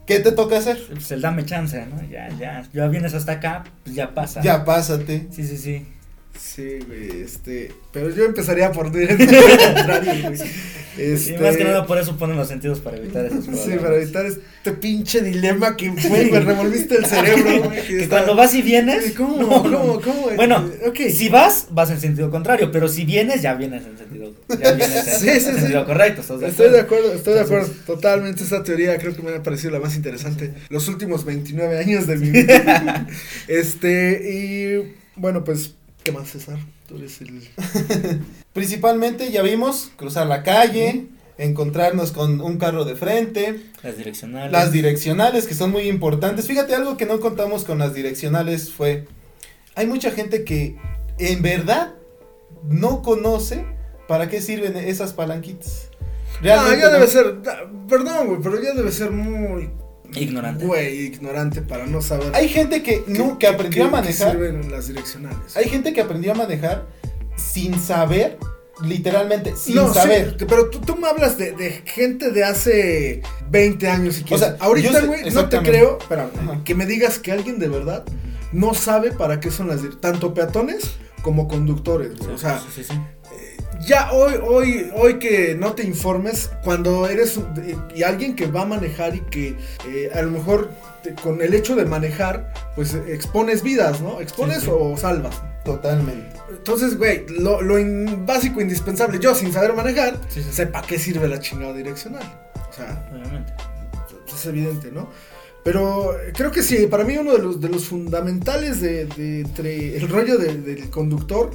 ¿qué 0.06 0.20
te 0.20 0.32
toca 0.32 0.58
hacer? 0.58 0.82
Pues 0.90 1.12
el 1.12 1.22
dame 1.22 1.46
chance, 1.46 1.86
¿no? 1.86 2.02
Ya, 2.10 2.30
ya. 2.40 2.64
Ya 2.72 2.88
vienes 2.88 3.14
hasta 3.14 3.34
acá, 3.34 3.66
pues 3.84 3.96
ya 3.96 4.14
pasa. 4.14 4.42
Ya 4.42 4.64
pásate. 4.64 5.28
Sí, 5.32 5.46
sí, 5.46 5.58
sí. 5.58 5.86
Sí, 6.40 6.80
güey, 6.88 7.22
este. 7.22 7.72
Pero 7.92 8.10
yo 8.10 8.26
empezaría 8.26 8.72
por 8.72 8.88
ir 8.96 9.12
en 9.12 9.18
contrario, 9.76 10.14
güey. 10.30 10.40
Y 10.98 11.02
Este. 11.02 11.38
más 11.38 11.56
que 11.56 11.64
nada 11.64 11.86
por 11.86 12.00
eso 12.00 12.18
ponen 12.18 12.38
los 12.38 12.48
sentidos 12.48 12.80
para 12.80 12.98
evitar 12.98 13.24
esos 13.26 13.46
Sí, 13.46 13.52
problemas. 13.52 13.84
para 13.84 13.96
evitar 13.98 14.26
este 14.26 14.72
pinche 14.72 15.22
dilema 15.22 15.76
que 15.78 15.92
fue, 15.94 16.26
me 16.26 16.40
revolviste 16.40 16.96
el 16.96 17.06
cerebro, 17.08 17.66
güey. 17.66 17.86
Que 17.86 18.10
cuando 18.10 18.36
vas 18.36 18.56
y 18.56 18.64
vienes. 18.64 19.06
Sí, 19.06 19.12
¿Cómo? 19.14 19.38
no, 19.38 19.48
¿Cómo? 19.48 19.70
no. 19.70 20.02
¿Cómo? 20.02 20.30
Bueno, 20.36 20.68
ok. 20.88 20.98
si 21.12 21.30
vas, 21.30 21.68
vas 21.70 21.92
en 21.92 22.00
sentido 22.02 22.32
contrario, 22.32 22.72
pero 22.72 22.88
si 22.88 23.06
vienes, 23.06 23.44
ya 23.44 23.54
vienes 23.54 23.84
en 23.86 23.96
sentido, 23.96 24.34
ya 24.60 24.72
vienes 24.72 25.08
en 25.08 25.14
Sí, 25.20 25.30
sí, 25.30 25.40
sí. 25.40 25.60
sentido 25.60 25.86
correcto. 25.86 26.22
¿estás 26.22 26.40
de 26.40 26.48
Estoy 26.48 26.72
de 26.72 26.80
acuerdo? 26.80 27.14
estoy 27.14 27.34
de 27.36 27.42
acuerdo. 27.42 27.70
Totalmente 27.86 28.42
esta 28.44 28.64
teoría 28.64 28.98
creo 28.98 29.16
que 29.16 29.22
me 29.22 29.36
ha 29.36 29.44
parecido 29.44 29.72
la 29.74 29.80
más 29.80 29.96
interesante. 29.96 30.52
Los 30.70 30.88
últimos 30.88 31.26
29 31.26 31.78
años 31.78 32.08
de 32.08 32.18
mi 32.18 32.32
vida. 32.32 33.08
este, 33.48 34.22
y 34.34 34.96
bueno, 35.16 35.44
pues 35.44 35.76
¿Qué 36.08 36.14
más, 36.14 36.30
César? 36.30 36.58
Tú 36.88 36.96
eres 36.96 37.20
el... 37.20 37.46
Principalmente, 38.54 39.30
ya 39.30 39.42
vimos, 39.42 39.92
cruzar 39.98 40.26
la 40.26 40.42
calle, 40.42 41.08
encontrarnos 41.38 42.14
con 42.14 42.40
un 42.40 42.58
carro 42.58 42.86
de 42.86 42.96
frente, 42.96 43.62
Las 43.84 43.98
direccionales. 43.98 44.54
las 44.54 44.72
direccionales 44.72 45.48
que 45.48 45.54
son 45.54 45.72
muy 45.72 45.90
importantes. 45.90 46.48
Fíjate, 46.48 46.74
algo 46.76 46.96
que 46.96 47.06
no 47.06 47.20
contamos 47.20 47.66
con 47.66 47.80
las 47.80 47.94
direccionales 47.94 48.72
fue, 48.72 49.06
hay 49.76 49.86
mucha 49.86 50.12
gente 50.12 50.46
que 50.46 50.78
en 51.20 51.42
verdad 51.42 51.96
no 52.64 53.02
conoce 53.02 53.66
para 54.08 54.30
qué 54.30 54.42
sirven 54.42 54.78
esas 54.78 55.12
palanquitas. 55.12 55.90
Ah, 56.38 56.74
ya 56.74 56.88
no. 56.88 56.90
debe 56.90 57.08
ser, 57.08 57.40
perdón, 57.90 58.28
güey, 58.28 58.40
pero 58.42 58.64
ya 58.64 58.74
debe 58.74 58.94
ser 58.94 59.12
muy, 59.12 59.72
Ignorante. 60.16 60.66
güey, 60.66 61.06
ignorante 61.06 61.62
para 61.62 61.86
no 61.86 62.02
saber. 62.02 62.32
Hay 62.36 62.48
gente 62.50 62.82
que, 62.84 63.04
qué- 63.04 63.14
no, 63.14 63.38
que 63.38 63.48
aprendió 63.48 63.84
qué- 63.84 63.88
a 63.88 63.92
manejar. 63.92 64.32
sirven 64.32 64.72
las 64.72 64.88
direccionales. 64.88 65.56
Hay 65.58 65.66
gente 65.70 65.94
que 65.94 66.02
aprendió 66.02 66.32
a 66.32 66.36
manejar 66.36 66.88
sin 67.36 67.80
saber, 67.80 68.38
literalmente, 68.84 69.56
sin 69.56 69.76
no, 69.76 69.88
sí, 69.94 70.00
saber. 70.00 70.36
pero 70.48 70.70
tú, 70.70 70.80
tú 70.80 70.96
me 70.96 71.08
hablas 71.08 71.38
de, 71.38 71.52
de 71.54 71.82
gente 71.86 72.32
de 72.32 72.44
hace 72.44 73.22
20 73.50 73.88
años 73.88 74.20
y 74.20 74.24
que 74.24 74.36
O 74.36 74.38
sea, 74.38 74.56
ahorita, 74.60 75.02
güey, 75.02 75.30
no 75.32 75.50
te 75.50 75.58
creo, 75.60 75.98
espérame, 76.00 76.64
que 76.64 76.76
me 76.76 76.86
digas 76.86 77.20
que 77.20 77.32
alguien 77.32 77.60
de 77.60 77.68
verdad 77.68 78.04
no 78.54 78.74
sabe 78.74 79.12
para 79.12 79.40
qué 79.40 79.52
son 79.52 79.68
las 79.68 79.82
tanto 80.00 80.34
peatones 80.34 80.92
como 81.22 81.48
conductores, 81.48 82.18
güey. 82.18 82.32
O 82.32 82.38
sea, 82.38 82.60
Sí, 82.60 82.66
sí, 82.76 82.84
sí. 82.86 83.00
Ya 83.82 84.12
hoy, 84.12 84.34
hoy, 84.44 84.92
hoy 84.96 85.20
que 85.20 85.56
no 85.56 85.74
te 85.74 85.84
informes, 85.84 86.50
cuando 86.64 87.08
eres 87.08 87.40
de- 87.56 87.78
y 87.96 88.04
alguien 88.04 88.36
que 88.36 88.48
va 88.48 88.62
a 88.62 88.66
manejar 88.66 89.16
y 89.16 89.22
que 89.22 89.56
eh, 89.88 90.10
a 90.14 90.22
lo 90.22 90.32
mejor 90.32 90.72
te- 91.04 91.14
con 91.14 91.42
el 91.42 91.54
hecho 91.54 91.76
de 91.76 91.86
manejar, 91.86 92.54
pues 92.76 92.94
eh, 92.94 93.04
expones 93.10 93.64
vidas, 93.64 94.02
¿no? 94.02 94.22
Expones 94.22 94.60
Sí, 94.60 94.66
sí. 94.66 94.72
o 94.74 94.96
salvas. 94.98 95.42
Totalmente. 95.64 96.38
Entonces, 96.50 96.98
güey, 96.98 97.26
lo, 97.28 97.62
lo 97.62 97.78
in- 97.78 98.26
básico, 98.26 98.62
indispensable, 98.62 99.20
yo 99.20 99.36
sin 99.36 99.52
saber 99.52 99.74
manejar, 99.74 100.18
Sí, 100.30 100.42
para 100.72 100.88
qué 100.88 100.98
sirve 100.98 101.28
la 101.28 101.40
chingada 101.40 101.74
direccional. 101.74 102.24
O 102.70 102.74
sea, 102.74 103.08
Obviamente. 103.12 103.54
es 104.34 104.46
evidente, 104.46 104.92
¿no? 104.92 105.10
Pero 105.64 106.14
eh, 106.18 106.32
creo 106.34 106.52
que 106.52 106.64
sí, 106.64 106.88
para 106.88 107.04
mí 107.04 107.18
uno 107.18 107.34
de 107.34 107.40
los, 107.40 107.60
de 107.60 107.68
los 107.68 107.86
fundamentales 107.86 108.80
de, 108.80 109.06
de- 109.08 109.42
entre 109.42 109.98
el 109.98 110.08
rollo 110.08 110.38
de- 110.38 110.62
del 110.62 110.90
conductor 110.90 111.52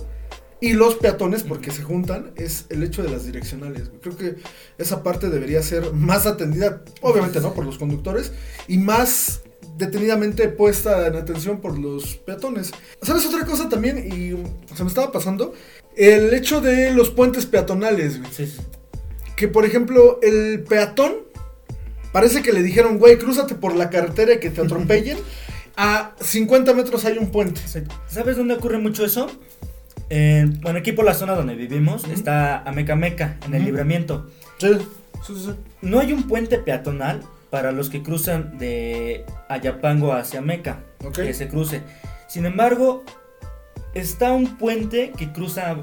y 0.62 0.74
los 0.74 0.94
peatones, 0.94 1.42
porque 1.42 1.72
se 1.72 1.82
juntan, 1.82 2.30
es 2.36 2.66
el 2.68 2.84
hecho 2.84 3.02
de 3.02 3.10
las 3.10 3.26
direccionales. 3.26 3.88
güey. 3.88 4.00
Creo 4.00 4.16
que 4.16 4.36
esa 4.78 5.02
parte 5.02 5.28
debería 5.28 5.60
ser 5.60 5.92
más 5.92 6.24
atendida, 6.24 6.84
obviamente, 7.00 7.40
¿no? 7.40 7.52
Por 7.52 7.66
los 7.66 7.78
conductores 7.78 8.30
y 8.68 8.78
más 8.78 9.42
detenidamente 9.76 10.48
puesta 10.48 11.08
en 11.08 11.16
atención 11.16 11.60
por 11.60 11.76
los 11.76 12.14
peatones. 12.18 12.70
¿Sabes 13.02 13.26
otra 13.26 13.44
cosa 13.44 13.68
también? 13.68 13.98
Y 14.06 14.76
se 14.76 14.84
me 14.84 14.88
estaba 14.88 15.10
pasando. 15.10 15.52
El 15.96 16.32
hecho 16.32 16.60
de 16.60 16.92
los 16.92 17.10
puentes 17.10 17.44
peatonales, 17.44 18.20
güey. 18.20 18.32
Sí, 18.32 18.46
sí. 18.46 18.60
Que 19.34 19.48
por 19.48 19.64
ejemplo, 19.64 20.20
el 20.22 20.62
peatón 20.62 21.16
parece 22.12 22.40
que 22.40 22.52
le 22.52 22.62
dijeron, 22.62 22.98
güey, 22.98 23.18
crúzate 23.18 23.56
por 23.56 23.74
la 23.74 23.90
carretera 23.90 24.34
y 24.34 24.38
que 24.38 24.50
te 24.50 24.60
atropellen. 24.60 25.18
A 25.76 26.14
50 26.20 26.72
metros 26.74 27.04
hay 27.04 27.18
un 27.18 27.32
puente. 27.32 27.60
¿Sabes 28.06 28.36
dónde 28.36 28.54
ocurre 28.54 28.78
mucho 28.78 29.04
eso? 29.04 29.28
Eh, 30.14 30.44
bueno, 30.60 30.80
aquí 30.80 30.92
por 30.92 31.06
la 31.06 31.14
zona 31.14 31.34
donde 31.34 31.54
vivimos 31.54 32.04
Ujú. 32.04 32.12
está 32.12 32.58
Amecameca, 32.68 33.38
en 33.46 33.54
el 33.54 33.62
Ujú. 33.62 33.70
libramiento. 33.70 34.30
Sí, 34.58 34.68
sí, 35.26 35.34
sí. 35.34 35.54
No 35.80 36.00
hay 36.00 36.12
un 36.12 36.24
puente 36.28 36.58
peatonal 36.58 37.22
para 37.48 37.72
los 37.72 37.88
que 37.88 38.02
cruzan 38.02 38.58
de 38.58 39.24
Ayapango 39.48 40.12
hacia 40.12 40.42
Meca, 40.42 40.80
que 41.14 41.32
se 41.32 41.48
cruce. 41.48 41.80
Sin 42.28 42.44
embargo, 42.44 43.04
está 43.94 44.32
un 44.32 44.58
puente 44.58 45.12
que 45.16 45.32
cruza 45.32 45.76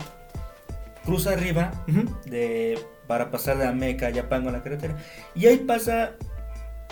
cruza 1.06 1.32
arriba 1.32 1.72
de 2.26 2.78
para 3.08 3.32
pasar 3.32 3.58
de 3.58 3.66
Ameca 3.66 4.06
a 4.06 4.10
Ayapango 4.10 4.50
a 4.50 4.52
la 4.52 4.62
carretera 4.62 4.96
y 5.34 5.48
ahí 5.48 5.58
pasa 5.58 6.12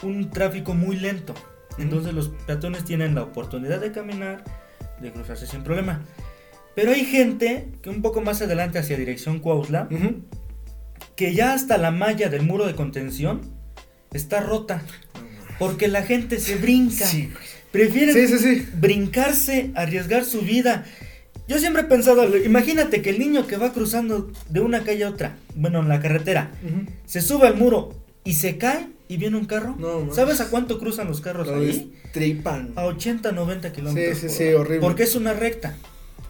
un 0.02 0.32
tráfico 0.32 0.74
muy 0.74 0.96
lento. 0.96 1.36
Entonces 1.78 2.16
los 2.16 2.30
peatones 2.48 2.84
tienen 2.84 3.14
la 3.14 3.22
oportunidad 3.22 3.80
de 3.80 3.92
caminar, 3.92 4.44
de 5.00 5.12
cruzarse 5.12 5.46
sin 5.46 5.64
problema. 5.64 6.02
Pero 6.78 6.92
hay 6.92 7.06
gente 7.06 7.70
que 7.82 7.90
un 7.90 8.04
poco 8.04 8.22
más 8.22 8.40
adelante 8.44 8.78
hacia 8.78 8.98
dirección 8.98 9.40
Cuautla, 9.40 9.90
que 11.16 11.34
ya 11.34 11.54
hasta 11.54 11.80
la 11.80 11.90
malla 11.90 12.30
del 12.30 12.44
muro 12.44 12.68
de 12.68 12.76
contención 12.76 13.42
está 14.14 14.42
rota. 14.42 14.84
Porque 15.58 15.88
la 15.88 16.04
gente 16.04 16.40
se 16.40 16.58
brinca. 16.58 17.08
Sí. 17.08 17.32
Prefieren 17.72 18.14
sí, 18.14 18.28
sí, 18.28 18.38
sí. 18.38 18.70
brincarse, 18.76 19.72
arriesgar 19.74 20.24
su 20.24 20.42
vida. 20.42 20.86
Yo 21.48 21.58
siempre 21.58 21.82
he 21.82 21.86
pensado, 21.86 22.38
imagínate 22.38 23.02
que 23.02 23.10
el 23.10 23.18
niño 23.18 23.48
que 23.48 23.58
va 23.58 23.74
cruzando 23.74 24.32
de 24.48 24.60
una 24.60 24.84
calle 24.84 25.06
a 25.06 25.10
otra, 25.10 25.36
bueno, 25.56 25.80
en 25.80 25.90
la 25.90 26.00
carretera, 26.00 26.52
se 27.08 27.22
sube 27.22 27.48
al 27.48 27.58
muro 27.58 27.96
y 28.24 28.34
se 28.34 28.60
cae 28.60 28.86
y 29.08 29.18
viene 29.18 29.36
un 29.38 29.46
carro. 29.46 29.76
No. 29.80 30.14
¿Sabes 30.14 30.42
a 30.42 30.52
cuánto 30.52 30.78
cruzan 30.78 31.08
los 31.08 31.22
carros 31.22 31.50
ahí? 31.50 31.92
destripan. 32.04 32.74
A 32.76 32.86
80, 32.86 33.32
90 33.32 33.74
kilómetros. 33.74 34.20
Sí, 34.20 34.30
sí, 34.30 34.36
sí, 34.36 34.54
horrible. 34.54 34.82
Porque 34.82 35.02
es 35.02 35.16
una 35.16 35.34
recta. 35.34 35.76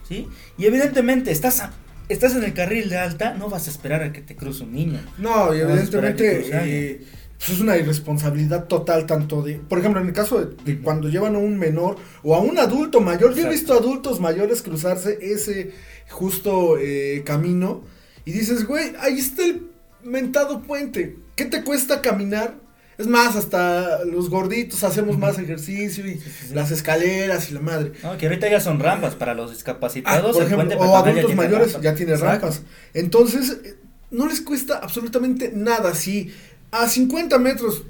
¿Sí? 0.08 0.26
Y 0.56 0.64
evidentemente 0.66 1.30
estás, 1.30 1.60
a- 1.60 1.72
estás 2.08 2.34
en 2.34 2.44
el 2.44 2.54
carril 2.54 2.88
de 2.88 2.96
alta, 2.96 3.34
no 3.34 3.48
vas 3.50 3.68
a 3.68 3.70
esperar 3.70 4.02
a 4.02 4.12
que 4.12 4.22
te 4.22 4.34
cruce 4.34 4.64
un 4.64 4.72
niño. 4.72 5.00
No, 5.18 5.54
y 5.54 5.58
No 5.58 5.68
evidentemente 5.68 6.40
eh, 6.64 7.00
pues 7.36 7.50
es 7.50 7.60
una 7.60 7.76
irresponsabilidad 7.76 8.64
total 8.66 9.06
tanto 9.06 9.42
de, 9.42 9.56
por 9.56 9.78
ejemplo, 9.78 10.00
en 10.00 10.08
el 10.08 10.12
caso 10.12 10.44
de, 10.44 10.56
de 10.64 10.80
cuando 10.80 11.08
llevan 11.08 11.34
a 11.36 11.38
un 11.38 11.56
menor 11.58 11.96
o 12.22 12.34
a 12.34 12.40
un 12.40 12.58
adulto 12.58 13.00
mayor, 13.00 13.34
yo 13.34 13.46
he 13.46 13.50
visto 13.50 13.74
adultos 13.74 14.18
mayores 14.18 14.62
cruzarse 14.62 15.18
ese 15.20 15.72
justo 16.08 16.78
eh, 16.80 17.22
camino 17.24 17.82
y 18.24 18.32
dices, 18.32 18.66
güey, 18.66 18.92
ahí 19.00 19.18
está 19.18 19.44
el 19.44 19.68
mentado 20.02 20.62
puente, 20.62 21.16
¿qué 21.36 21.44
te 21.44 21.62
cuesta 21.62 22.00
caminar? 22.00 22.56
Es 22.98 23.06
más, 23.06 23.36
hasta 23.36 24.04
los 24.04 24.28
gorditos 24.28 24.82
hacemos 24.82 25.16
más 25.18 25.38
ejercicio 25.38 26.04
y 26.06 26.14
Sí, 26.14 26.20
sí, 26.24 26.46
sí. 26.48 26.54
las 26.54 26.72
escaleras 26.72 27.48
y 27.50 27.54
la 27.54 27.60
madre. 27.60 27.92
No, 28.02 28.18
que 28.18 28.26
ahorita 28.26 28.50
ya 28.50 28.60
son 28.60 28.80
rampas 28.80 29.14
para 29.14 29.34
los 29.34 29.50
Ah, 29.50 29.54
discapacitados. 29.54 30.36
por 30.36 30.42
el 30.44 30.52
ejemplo, 30.52 30.78
o 30.80 30.84
ya 30.92 30.98
adultos 30.98 31.34
mayores 31.36 31.72
rampas. 31.74 31.82
ya 31.82 31.94
tiene 31.94 32.16
rampas. 32.16 32.62
Entonces, 32.94 33.58
eh, 33.64 33.76
no 34.10 34.26
les 34.26 34.40
cuesta 34.40 34.78
absolutamente 34.78 35.52
nada. 35.54 35.94
Si 35.94 36.32
a 36.72 36.88
50 36.88 37.38
metros, 37.38 37.84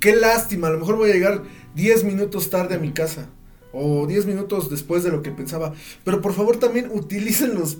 qué 0.00 0.16
lástima, 0.16 0.66
a 0.66 0.70
lo 0.70 0.80
mejor 0.80 0.96
voy 0.96 1.10
a 1.10 1.14
llegar 1.14 1.42
10 1.76 2.02
minutos 2.04 2.50
tarde 2.50 2.74
a 2.74 2.78
mi 2.78 2.90
casa. 2.92 3.28
O 3.72 4.06
10 4.06 4.26
minutos 4.26 4.70
después 4.70 5.04
de 5.04 5.10
lo 5.10 5.22
que 5.22 5.30
pensaba. 5.30 5.72
Pero 6.02 6.20
por 6.20 6.32
favor 6.34 6.56
también 6.58 6.90
utilicen 6.92 7.54
los 7.54 7.78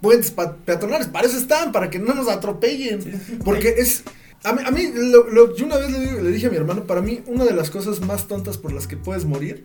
puentes 0.00 0.30
peatonales. 0.64 1.08
Para 1.08 1.26
eso 1.26 1.38
están, 1.38 1.72
para 1.72 1.90
que 1.90 1.98
no 1.98 2.14
nos 2.14 2.28
atropellen. 2.28 3.20
Porque 3.44 3.74
es... 3.78 4.04
A 4.44 4.52
mí, 4.52 4.62
a 4.66 4.70
mí 4.70 4.90
lo, 4.94 5.28
lo- 5.30 5.54
yo 5.56 5.66
una 5.66 5.76
vez 5.76 5.90
le, 5.90 6.30
dije 6.30 6.46
a 6.46 6.50
mi 6.50 6.56
hermano, 6.56 6.84
para 6.84 7.00
mí 7.00 7.22
una 7.26 7.44
de 7.44 7.52
las 7.54 7.70
cosas 7.70 8.00
más 8.00 8.26
tontas 8.26 8.58
por 8.58 8.72
las 8.72 8.86
que 8.86 8.96
puedes 8.96 9.24
morir 9.24 9.64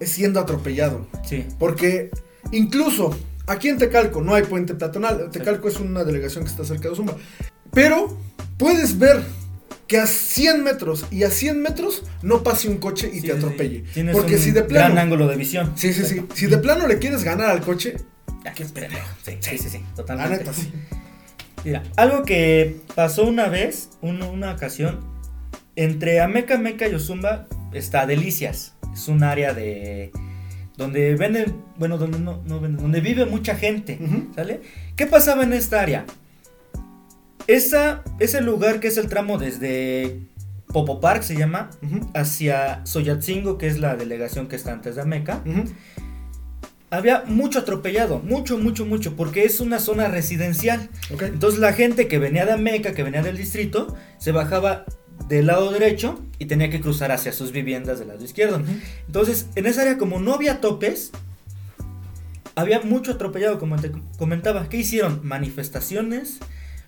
es 0.00 0.10
siendo 0.10 0.40
atropellado. 0.40 1.06
Sí. 1.28 1.44
Porque 1.58 2.10
incluso 2.52 3.14
aquí 3.46 3.68
en 3.68 3.78
Tecalco 3.78 4.22
no 4.22 4.34
hay 4.34 4.44
puente 4.44 4.74
peatonal. 4.74 5.30
Tecalco 5.30 5.68
es 5.68 5.78
una 5.80 6.04
delegación 6.04 6.44
que 6.44 6.50
está 6.50 6.64
cerca 6.64 6.84
de 6.84 6.90
Ozumba. 6.90 7.16
Pero 7.72 8.16
puedes 8.56 8.98
ver 8.98 9.22
que 9.86 9.98
a 9.98 10.06
100 10.06 10.64
metros 10.64 11.04
y 11.10 11.24
a 11.24 11.30
100 11.30 11.60
metros 11.60 12.04
no 12.22 12.42
pase 12.42 12.68
un 12.68 12.78
coche 12.78 13.10
y 13.12 13.16
Sí, 13.20 13.26
te 13.26 13.32
sí, 13.32 13.38
atropelle. 13.38 13.80
sí. 13.80 13.90
Tienes 13.92 14.16
Porque 14.16 14.36
un 14.36 14.40
si 14.40 14.46
de 14.52 14.60
gran 14.62 14.68
plano... 14.68 15.00
ángulo 15.00 15.26
de 15.28 15.36
visión. 15.36 15.72
Sí, 15.76 15.92
sí, 15.92 16.04
sí. 16.06 16.24
Si 16.32 16.46
de 16.46 16.56
plano 16.56 16.86
le 16.86 16.98
quieres 16.98 17.22
ganar 17.24 17.50
al 17.50 17.60
coche, 17.60 17.96
pendejo. 18.72 19.06
Sí, 19.22 19.36
sí, 19.40 19.58
sí, 19.58 19.68
sí, 19.68 19.78
la 19.80 19.94
totalmente. 19.94 20.38
neta 20.38 20.52
sí. 20.54 20.72
Mira, 21.64 21.82
algo 21.96 22.22
que 22.24 22.76
pasó 22.94 23.24
una 23.24 23.48
vez, 23.48 23.90
un- 24.02 24.22
una 24.22 24.52
ocasión, 24.52 25.00
entre 25.76 26.20
Ameca, 26.20 26.58
Meca 26.58 26.86
y 26.88 26.94
Ozumba 26.94 27.46
está 27.72 28.06
Delicias. 28.06 28.74
Es 28.92 29.08
un 29.08 29.22
área 29.24 29.54
de 29.54 30.12
donde 30.76 31.14
venden, 31.16 31.56
bueno, 31.78 31.98
donde 31.98 32.18
no, 32.18 32.42
no 32.44 32.60
venden, 32.60 32.82
donde 32.82 33.00
vive 33.00 33.24
mucha 33.26 33.56
gente. 33.56 33.98
¿sale? 34.34 34.60
¿Qué 34.96 35.06
pasaba 35.06 35.42
en 35.42 35.52
esta 35.52 35.80
área? 35.80 36.04
Esa, 37.46 38.02
ese 38.20 38.40
lugar 38.40 38.80
que 38.80 38.88
es 38.88 38.96
el 38.96 39.08
tramo 39.08 39.38
desde 39.38 40.20
Popo 40.68 41.00
Park 41.00 41.22
se 41.22 41.36
llama, 41.36 41.70
hacia 42.14 42.84
Soyatzingo, 42.86 43.58
que 43.58 43.66
es 43.66 43.78
la 43.78 43.96
delegación 43.96 44.48
que 44.48 44.56
está 44.56 44.72
antes 44.72 44.96
de 44.96 45.02
Ameca. 45.02 45.42
Había 46.96 47.24
mucho 47.26 47.60
atropellado, 47.60 48.20
mucho, 48.20 48.58
mucho, 48.58 48.86
mucho, 48.86 49.16
porque 49.16 49.44
es 49.44 49.60
una 49.60 49.78
zona 49.78 50.08
residencial. 50.08 50.88
Ok. 51.12 51.22
Entonces 51.22 51.60
la 51.60 51.72
gente 51.72 52.08
que 52.08 52.18
venía 52.18 52.46
de 52.46 52.52
Ameca, 52.52 52.94
que 52.94 53.02
venía 53.02 53.22
del 53.22 53.36
distrito, 53.36 53.96
se 54.18 54.32
bajaba 54.32 54.84
del 55.28 55.46
lado 55.46 55.70
derecho 55.70 56.20
y 56.38 56.46
tenía 56.46 56.70
que 56.70 56.80
cruzar 56.80 57.12
hacia 57.12 57.32
sus 57.32 57.52
viviendas 57.52 57.98
del 57.98 58.08
lado 58.08 58.24
izquierdo. 58.24 58.58
Ujú. 58.58 58.72
Entonces, 59.06 59.46
en 59.54 59.66
esa 59.66 59.82
área 59.82 59.98
como 59.98 60.20
no 60.20 60.34
había 60.34 60.60
topes, 60.60 61.12
había 62.54 62.80
mucho 62.80 63.12
atropellado, 63.12 63.58
como 63.58 63.76
te 63.76 63.90
comentaba. 64.18 64.68
¿Qué 64.68 64.78
hicieron? 64.78 65.20
Manifestaciones, 65.24 66.38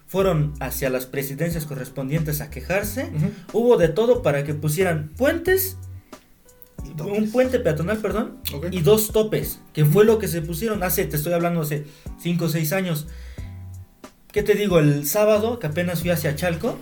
fueron 0.07 0.55
hacia 0.61 0.91
las 0.91 1.07
presidencias 1.07 1.67
correspondientes 1.67 2.41
a 2.41 2.51
quejarse. 2.51 3.11
Hubo 3.53 3.77
de 3.77 3.89
todo 3.89 4.23
para 4.23 4.45
que 4.45 4.55
pusieran 4.55 5.11
puentes 5.17 5.77
un 7.05 7.31
puente 7.31 7.59
peatonal, 7.61 7.99
perdón, 7.99 8.39
y 8.71 8.81
dos 8.81 9.13
topes, 9.13 9.61
que 9.73 9.85
fue 9.85 10.05
lo 10.05 10.19
que 10.19 10.29
se 10.29 10.43
pusieron 10.43 10.83
hace, 10.83 11.05
te 11.05 11.17
estoy 11.17 11.33
hablando 11.33 11.61
hace 11.63 11.85
5 12.23 12.45
o 12.45 12.49
6 12.49 12.73
años. 12.73 13.07
¿Qué 14.33 14.43
te 14.43 14.55
digo? 14.55 14.79
El 14.79 15.07
sábado, 15.07 15.59
que 15.59 15.67
apenas 15.67 16.01
fui 16.01 16.11
hacia 16.11 16.35
Chalco, 16.37 16.79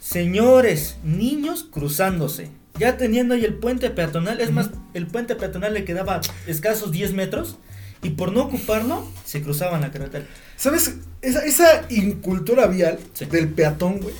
señores, 0.00 0.96
niños 1.04 1.66
cruzándose. 1.70 2.50
Ya 2.78 2.96
teniendo 2.96 3.34
ahí 3.34 3.44
el 3.44 3.54
puente 3.54 3.90
peatonal, 3.90 4.40
es 4.40 4.52
más, 4.52 4.70
el 4.94 5.06
puente 5.06 5.34
peatonal 5.34 5.74
le 5.74 5.84
quedaba 5.84 6.20
escasos 6.46 6.92
10 6.92 7.12
metros 7.12 7.56
y 8.02 8.10
por 8.10 8.32
no 8.32 8.42
ocuparlo, 8.42 9.04
se 9.24 9.42
cruzaban 9.42 9.80
la 9.80 9.90
carretera. 9.90 10.24
¿Sabes? 10.56 10.94
Esa, 11.20 11.44
esa 11.44 11.84
incultura 11.90 12.66
vial 12.68 12.98
Sí. 13.14 13.24
del 13.26 13.48
peatón, 13.48 14.00
güey, 14.00 14.14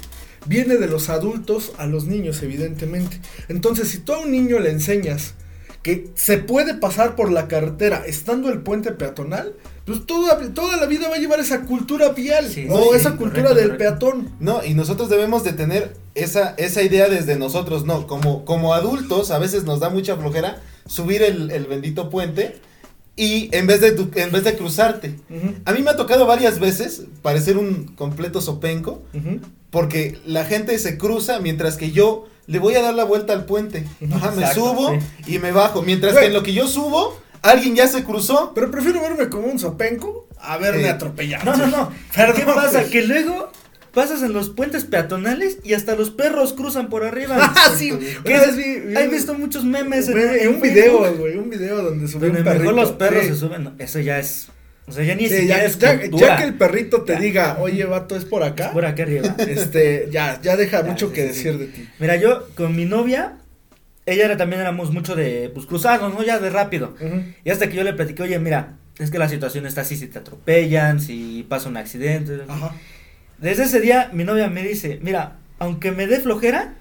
viene 0.48 0.76
de 0.76 0.86
los 0.88 1.08
adultos 1.08 1.72
a 1.78 1.86
los 1.86 2.06
niños, 2.06 2.42
evidentemente. 2.42 3.20
Entonces, 3.48 3.88
si 3.88 3.98
tú 3.98 4.14
a 4.14 4.20
un 4.20 4.30
niño 4.32 4.58
le 4.58 4.70
enseñas 4.70 5.34
que 5.82 6.10
se 6.14 6.38
puede 6.38 6.74
pasar 6.74 7.14
por 7.14 7.30
la 7.30 7.46
carretera 7.46 8.02
estando 8.06 8.48
el 8.48 8.60
puente 8.62 8.90
peatonal, 8.92 9.54
pues 9.84 10.04
toda, 10.06 10.36
toda 10.52 10.76
la 10.76 10.86
vida 10.86 11.08
va 11.08 11.16
a 11.16 11.18
llevar 11.18 11.40
esa 11.40 11.62
cultura 11.62 12.10
vial 12.10 12.46
Sí, 12.48 12.66
o 12.68 12.90
sí, 12.92 12.96
esa 12.96 13.12
sí, 13.12 13.16
cultura 13.16 13.48
correcto, 13.50 13.54
del 13.54 13.70
correcto. 13.78 13.98
peatón. 14.08 14.34
No, 14.40 14.64
y 14.64 14.74
nosotros 14.74 15.08
debemos 15.08 15.44
de 15.44 15.52
tener 15.52 15.94
esa, 16.14 16.54
esa 16.58 16.82
idea 16.82 17.08
desde 17.08 17.36
nosotros, 17.36 17.84
no, 17.86 18.06
como, 18.06 18.44
como 18.44 18.74
adultos 18.74 19.30
a 19.30 19.38
veces 19.38 19.64
nos 19.64 19.80
da 19.80 19.88
mucha 19.88 20.16
flojera 20.16 20.60
subir 20.86 21.22
el, 21.22 21.50
el 21.52 21.66
bendito 21.66 22.10
puente 22.10 22.56
y 23.18 23.48
en 23.52 23.66
vez 23.66 23.80
de, 23.80 23.92
tu- 23.92 24.10
en 24.14 24.30
vez 24.32 24.44
de 24.44 24.56
cruzarte. 24.56 25.14
A 25.64 25.72
mí 25.72 25.82
me 25.82 25.90
ha 25.90 25.96
tocado 25.96 26.24
varias 26.26 26.58
veces 26.60 27.02
parecer 27.22 27.58
un 27.58 27.86
completo 27.96 28.40
sopenco 28.40 29.02
porque 29.70 30.18
la 30.24 30.44
gente 30.44 30.78
se 30.78 30.96
cruza 30.96 31.40
mientras 31.40 31.76
que 31.76 31.90
yo 31.90 32.26
le 32.46 32.58
voy 32.58 32.74
a 32.76 32.82
dar 32.82 32.94
la 32.94 33.04
vuelta 33.04 33.32
al 33.34 33.44
puente. 33.44 33.84
Ajá, 34.12 34.30
me 34.30 34.42
subo 34.54 34.90
sí. 35.26 35.34
y 35.34 35.38
me 35.38 35.52
bajo, 35.52 35.82
mientras 35.82 36.16
que 36.16 36.26
en 36.26 36.32
lo 36.32 36.42
que 36.42 36.54
yo 36.54 36.66
subo, 36.66 37.18
alguien 37.42 37.76
ya 37.76 37.86
se 37.88 38.04
cruzó. 38.04 38.52
Pero 38.54 38.70
prefiero 38.70 39.02
verme 39.02 39.28
como 39.28 39.48
un 39.48 39.58
sopenco 39.58 40.26
a 40.40 40.56
verme 40.56 40.84
Eh, 40.84 40.90
atropellado. 40.90 41.44
No, 41.44 41.56
no, 41.56 41.66
no. 41.66 41.92
Perdón, 42.14 42.36
¿Qué 42.36 42.44
pasa? 42.46 42.84
Que 42.84 43.02
luego 43.02 43.50
pasas 43.98 44.22
en 44.22 44.32
los 44.32 44.50
puentes 44.50 44.84
peatonales 44.84 45.58
y 45.64 45.74
hasta 45.74 45.96
los 45.96 46.10
perros 46.10 46.52
cruzan 46.52 46.88
por 46.88 47.02
arriba. 47.04 47.36
Ah, 47.56 47.72
sí. 47.76 47.90
Vez 47.90 48.56
vi- 48.56 49.08
visto 49.10 49.34
muchos 49.34 49.64
memes 49.64 50.06
en, 50.08 50.14
Güey, 50.14 50.40
en 50.42 50.48
un 50.54 50.60
video, 50.60 51.14
güey, 51.16 51.36
un 51.36 51.50
video 51.50 51.82
donde 51.82 52.06
subió 52.06 52.28
Donde 52.32 52.48
un 52.48 52.58
mejor 52.58 52.74
los 52.74 52.92
perros 52.92 53.22
Sí. 53.24 53.30
se 53.30 53.34
suben. 53.36 53.64
no, 53.64 53.72
Eso 53.78 53.98
ya 53.98 54.20
es. 54.20 54.50
O 54.86 54.92
sea, 54.92 55.02
ya 55.04 55.16
ni 55.16 55.24
Sí, 55.28 55.30
siquiera 55.38 55.58
ya, 55.58 55.64
es 55.64 55.78
ya- 55.78 56.36
que 56.36 56.44
el 56.44 56.54
perrito 56.54 57.02
te 57.02 57.14
Ya. 57.14 57.18
diga, 57.20 57.56
oye, 57.60 57.84
vato, 57.86 58.14
es 58.16 58.24
por 58.24 58.44
acá. 58.44 58.72
Por 58.72 58.84
aquí 58.86 59.02
arriba. 59.02 59.34
Este, 59.38 60.08
ya, 60.12 60.40
ya 60.42 60.56
deja 60.56 60.82
mucho 60.90 61.08
sí, 61.08 61.14
que 61.14 61.20
sí, 61.22 61.26
decir 61.28 61.58
de 61.58 61.66
ti. 61.66 61.88
Mira, 61.98 62.14
yo 62.16 62.48
con 62.54 62.76
mi 62.76 62.84
novia, 62.84 63.38
ella 64.06 64.24
era, 64.26 64.36
también 64.36 64.60
éramos 64.60 64.92
mucho 64.92 65.16
de 65.16 65.50
pues 65.52 65.66
cruzarnos, 65.66 66.14
¿no? 66.14 66.22
Ya 66.22 66.38
de 66.38 66.50
rápido. 66.50 66.94
Ujú. 67.00 67.22
Y 67.44 67.50
hasta 67.50 67.68
que 67.68 67.74
yo 67.76 67.82
le 67.82 67.92
platiqué, 67.94 68.22
oye, 68.22 68.38
mira, 68.38 68.76
es 69.00 69.10
que 69.10 69.18
la 69.18 69.28
situación 69.28 69.66
está 69.66 69.80
así, 69.82 69.96
si 69.96 70.06
te 70.06 70.18
atropellan, 70.20 71.00
si 71.00 71.44
pasa 71.48 71.68
un 71.68 71.76
accidente. 71.76 72.38
Ajá. 72.48 72.72
Desde 73.38 73.64
ese 73.64 73.80
día 73.80 74.10
mi 74.12 74.24
novia 74.24 74.48
me 74.48 74.62
dice, 74.62 74.98
mira, 75.02 75.36
aunque 75.58 75.92
me 75.92 76.06
dé 76.06 76.20
flojera, 76.20 76.74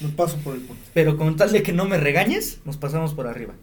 Me 0.00 0.08
paso 0.10 0.36
por 0.38 0.54
el 0.54 0.60
punto. 0.62 0.82
pero 0.94 1.16
con 1.16 1.36
tal 1.36 1.52
de 1.52 1.62
que 1.62 1.72
no 1.72 1.84
me 1.86 1.96
regañes, 1.98 2.58
nos 2.64 2.76
pasamos 2.76 3.14
por 3.14 3.26
arriba. 3.26 3.54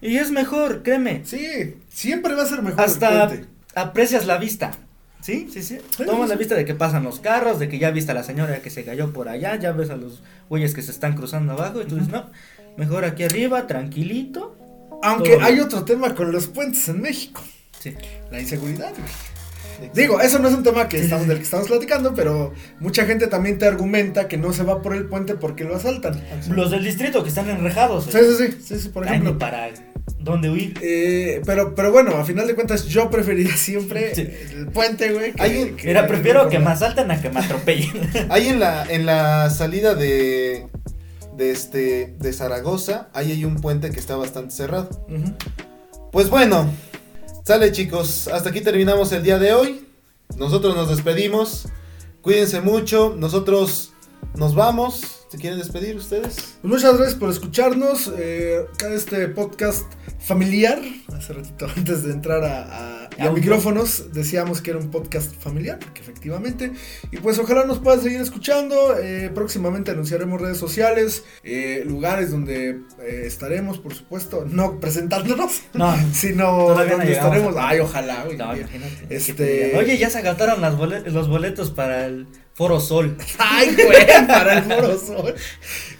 Y 0.00 0.16
es 0.16 0.30
mejor, 0.30 0.82
créeme. 0.82 1.22
Sí, 1.24 1.76
siempre 1.88 2.34
va 2.34 2.42
a 2.44 2.46
ser 2.46 2.62
mejor 2.62 2.80
Hasta 2.80 3.22
el 3.24 3.28
puente. 3.28 3.48
aprecias 3.74 4.26
la 4.26 4.38
vista. 4.38 4.70
¿Sí? 5.20 5.48
Sí, 5.52 5.62
sí. 5.62 5.78
Sí, 5.96 6.04
Tomas 6.04 6.28
sí, 6.28 6.34
la 6.34 6.36
vista 6.38 6.54
de 6.54 6.64
que 6.64 6.74
pasan 6.74 7.02
los 7.02 7.18
carros, 7.18 7.58
de 7.58 7.68
que 7.68 7.78
ya 7.80 7.90
viste 7.90 8.12
a 8.12 8.14
la 8.14 8.22
señora 8.22 8.60
que 8.62 8.70
se 8.70 8.84
cayó 8.84 9.12
por 9.12 9.28
allá, 9.28 9.56
ya 9.56 9.72
ves 9.72 9.90
a 9.90 9.96
los 9.96 10.22
güeyes 10.48 10.74
que 10.74 10.82
se 10.82 10.92
están 10.92 11.16
cruzando 11.16 11.52
abajo, 11.54 11.82
y 11.82 11.86
tú 11.86 11.96
dices, 11.96 12.12
no, 12.12 12.30
mejor 12.76 13.04
aquí 13.04 13.24
arriba, 13.24 13.66
tranquilito. 13.66 14.56
Aunque 15.02 15.38
hay 15.40 15.54
bien. 15.54 15.64
otro 15.66 15.84
tema 15.84 16.14
con 16.14 16.30
los 16.30 16.46
puentes 16.46 16.88
en 16.88 17.00
México. 17.02 17.42
Sí. 17.80 17.94
La 18.30 18.40
inseguridad, 18.40 18.90
güey. 18.92 19.10
Digo, 19.94 20.20
eso 20.20 20.38
no 20.38 20.48
es 20.48 20.54
un 20.54 20.62
tema 20.62 20.88
que 20.88 20.98
estamos, 20.98 21.24
sí. 21.24 21.28
del 21.28 21.38
que 21.38 21.44
estamos 21.44 21.68
platicando, 21.68 22.14
pero 22.14 22.52
mucha 22.80 23.04
gente 23.06 23.26
también 23.26 23.58
te 23.58 23.66
argumenta 23.66 24.28
que 24.28 24.36
no 24.36 24.52
se 24.52 24.62
va 24.64 24.82
por 24.82 24.94
el 24.94 25.06
puente 25.06 25.34
porque 25.34 25.64
lo 25.64 25.76
asaltan. 25.76 26.20
Los 26.50 26.70
del 26.70 26.84
distrito 26.84 27.22
que 27.22 27.28
están 27.28 27.48
enrejados. 27.48 28.04
Sí, 28.10 28.16
oye. 28.16 28.36
sí, 28.36 28.46
sí, 28.52 28.58
sí, 28.64 28.78
sí, 28.80 28.88
por 28.88 29.04
ejemplo. 29.06 29.38
para 29.38 29.70
dónde 30.18 30.50
huir. 30.50 30.74
Eh, 30.82 31.42
pero, 31.46 31.74
pero 31.74 31.92
bueno, 31.92 32.16
a 32.16 32.24
final 32.24 32.46
de 32.46 32.54
cuentas 32.54 32.86
yo 32.86 33.10
preferiría 33.10 33.56
siempre 33.56 34.14
Sí. 34.14 34.28
el 34.54 34.66
puente, 34.68 35.12
güey. 35.12 35.32
que- 35.32 35.74
que- 35.76 35.86
Mira, 35.86 36.06
prefiero 36.06 36.48
que 36.48 36.58
me 36.58 36.70
asalten 36.70 37.10
a 37.10 37.20
que 37.20 37.30
me 37.30 37.40
atropellen. 37.40 37.92
Ahí 38.30 38.48
en 38.48 38.58
la, 38.60 38.84
en 38.88 39.06
la 39.06 39.48
salida 39.50 39.94
de, 39.94 40.66
de, 41.36 41.50
este, 41.50 42.14
de 42.18 42.32
Zaragoza, 42.32 43.08
ahí 43.14 43.30
hay 43.32 43.44
un 43.44 43.56
puente 43.56 43.90
que 43.90 44.00
está 44.00 44.16
bastante 44.16 44.54
cerrado. 44.54 44.88
Pues 46.10 46.30
bueno, 46.30 46.70
sale 47.48 47.72
chicos, 47.72 48.28
hasta 48.28 48.50
aquí 48.50 48.60
terminamos 48.60 49.10
el 49.12 49.22
día 49.22 49.38
de 49.38 49.54
hoy. 49.54 49.86
Nosotros 50.36 50.76
nos 50.76 50.90
despedimos. 50.90 51.66
Cuídense 52.20 52.60
mucho, 52.60 53.14
nosotros 53.16 53.94
nos 54.34 54.54
vamos. 54.54 55.17
¿Se 55.30 55.36
quieren 55.36 55.58
despedir 55.58 55.94
ustedes? 55.94 56.56
Pues 56.62 56.72
muchas 56.72 56.96
gracias 56.96 57.18
por 57.18 57.28
escucharnos. 57.28 58.10
Eh, 58.18 58.64
este 58.94 59.28
podcast 59.28 59.84
familiar. 60.18 60.80
Hace 61.14 61.34
ratito 61.34 61.66
antes 61.76 62.02
de 62.04 62.12
entrar 62.12 62.42
a, 62.44 63.04
a- 63.04 63.30
micrófonos 63.32 64.14
decíamos 64.14 64.62
que 64.62 64.70
era 64.70 64.78
un 64.78 64.90
podcast 64.90 65.34
familiar, 65.34 65.78
porque 65.80 66.00
efectivamente. 66.00 66.72
Y 67.12 67.18
pues 67.18 67.38
ojalá 67.38 67.66
nos 67.66 67.78
puedan 67.78 68.00
seguir 68.00 68.22
escuchando. 68.22 68.96
Eh, 68.98 69.30
próximamente 69.34 69.90
anunciaremos 69.90 70.40
redes 70.40 70.56
sociales, 70.56 71.24
eh, 71.42 71.82
lugares 71.86 72.30
donde 72.30 72.80
eh, 73.02 73.22
estaremos, 73.26 73.76
por 73.78 73.92
supuesto, 73.94 74.46
no 74.48 74.80
presentándonos, 74.80 75.60
No, 75.74 75.94
sino 76.14 76.68
no 76.74 76.84
donde 76.86 77.12
estaremos. 77.12 77.54
Ay, 77.58 77.80
ojalá. 77.80 78.24
güey. 78.24 78.38
no, 78.38 78.56
imagínate. 78.56 79.06
Este- 79.10 79.76
Oye, 79.76 79.98
ya 79.98 80.08
se 80.08 80.18
agotaron 80.20 80.62
las 80.62 80.74
los 81.12 81.28
boletos 81.28 81.70
para 81.70 82.06
el 82.06 82.26
Foro 82.58 82.80
Sol. 82.80 83.16
Ay, 83.38 83.72
güey, 83.76 84.26
para 84.26 84.58
el 84.58 84.64
Foro 84.64 84.98
Sol. 85.06 85.34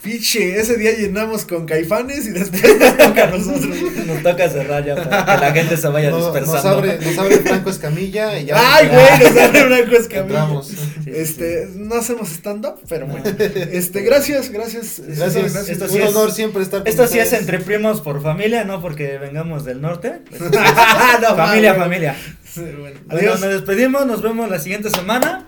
Pinche, 0.02 0.58
ese 0.60 0.76
día 0.76 0.92
llenamos 0.92 1.44
con 1.44 1.66
caifanes 1.66 2.26
y 2.26 2.30
después 2.30 2.78
nos 2.78 2.96
toca 2.96 3.24
a 3.24 3.26
nosotros. 3.28 3.76
Nos 4.06 4.22
toca 4.24 4.48
cerrar 4.48 4.84
ya 4.84 4.94
para 4.96 5.24
que 5.36 5.40
la 5.40 5.52
gente 5.52 5.76
se 5.76 5.88
vaya 5.88 6.10
No- 6.10 6.18
nos, 6.18 6.34
dispersando. 6.34 6.68
abre, 6.78 6.98
nos 6.98 7.18
abre 7.18 7.36
Franco 7.38 7.70
Escamilla 7.70 8.38
y 8.40 8.46
ya. 8.46 8.56
Ay, 8.76 8.88
güey, 8.88 9.32
nos 9.32 9.42
abre 9.42 9.64
Blanco 9.66 9.92
Escamilla. 9.96 10.20
Entramos. 10.22 10.66
Sí, 10.68 10.76
sí, 11.04 11.10
Este, 11.14 11.68
no 11.76 11.94
hacemos 11.96 12.28
stand-up, 12.30 12.80
pero 12.88 13.06
bueno. 13.06 13.24
Este, 13.72 14.02
gracias, 14.02 14.50
gracias. 14.50 15.00
Gracias, 15.04 15.68
Esto 15.68 15.84
un 15.84 15.90
sí 15.90 15.98
es- 15.98 16.08
honor 16.10 16.32
siempre 16.32 16.62
estar 16.62 16.80
con 16.80 16.88
Esto 16.88 17.06
sí 17.06 17.18
es 17.20 17.32
entre 17.34 17.60
primos 17.60 18.00
por 18.00 18.20
familia, 18.22 18.64
no 18.64 18.80
porque 18.80 19.18
vengamos 19.18 19.64
del 19.64 19.80
norte. 19.80 20.22
Pues, 20.28 20.40
No, 20.42 21.36
familia, 21.36 21.74
familia. 21.74 22.16
Sí, 22.52 22.60
bueno. 22.60 22.76
Bueno, 22.80 23.00
Adiós. 23.10 23.40
nos 23.40 23.50
despedimos, 23.50 24.06
nos 24.06 24.22
vemos 24.22 24.48
la 24.50 24.58
siguiente 24.58 24.90
semana. 24.90 25.47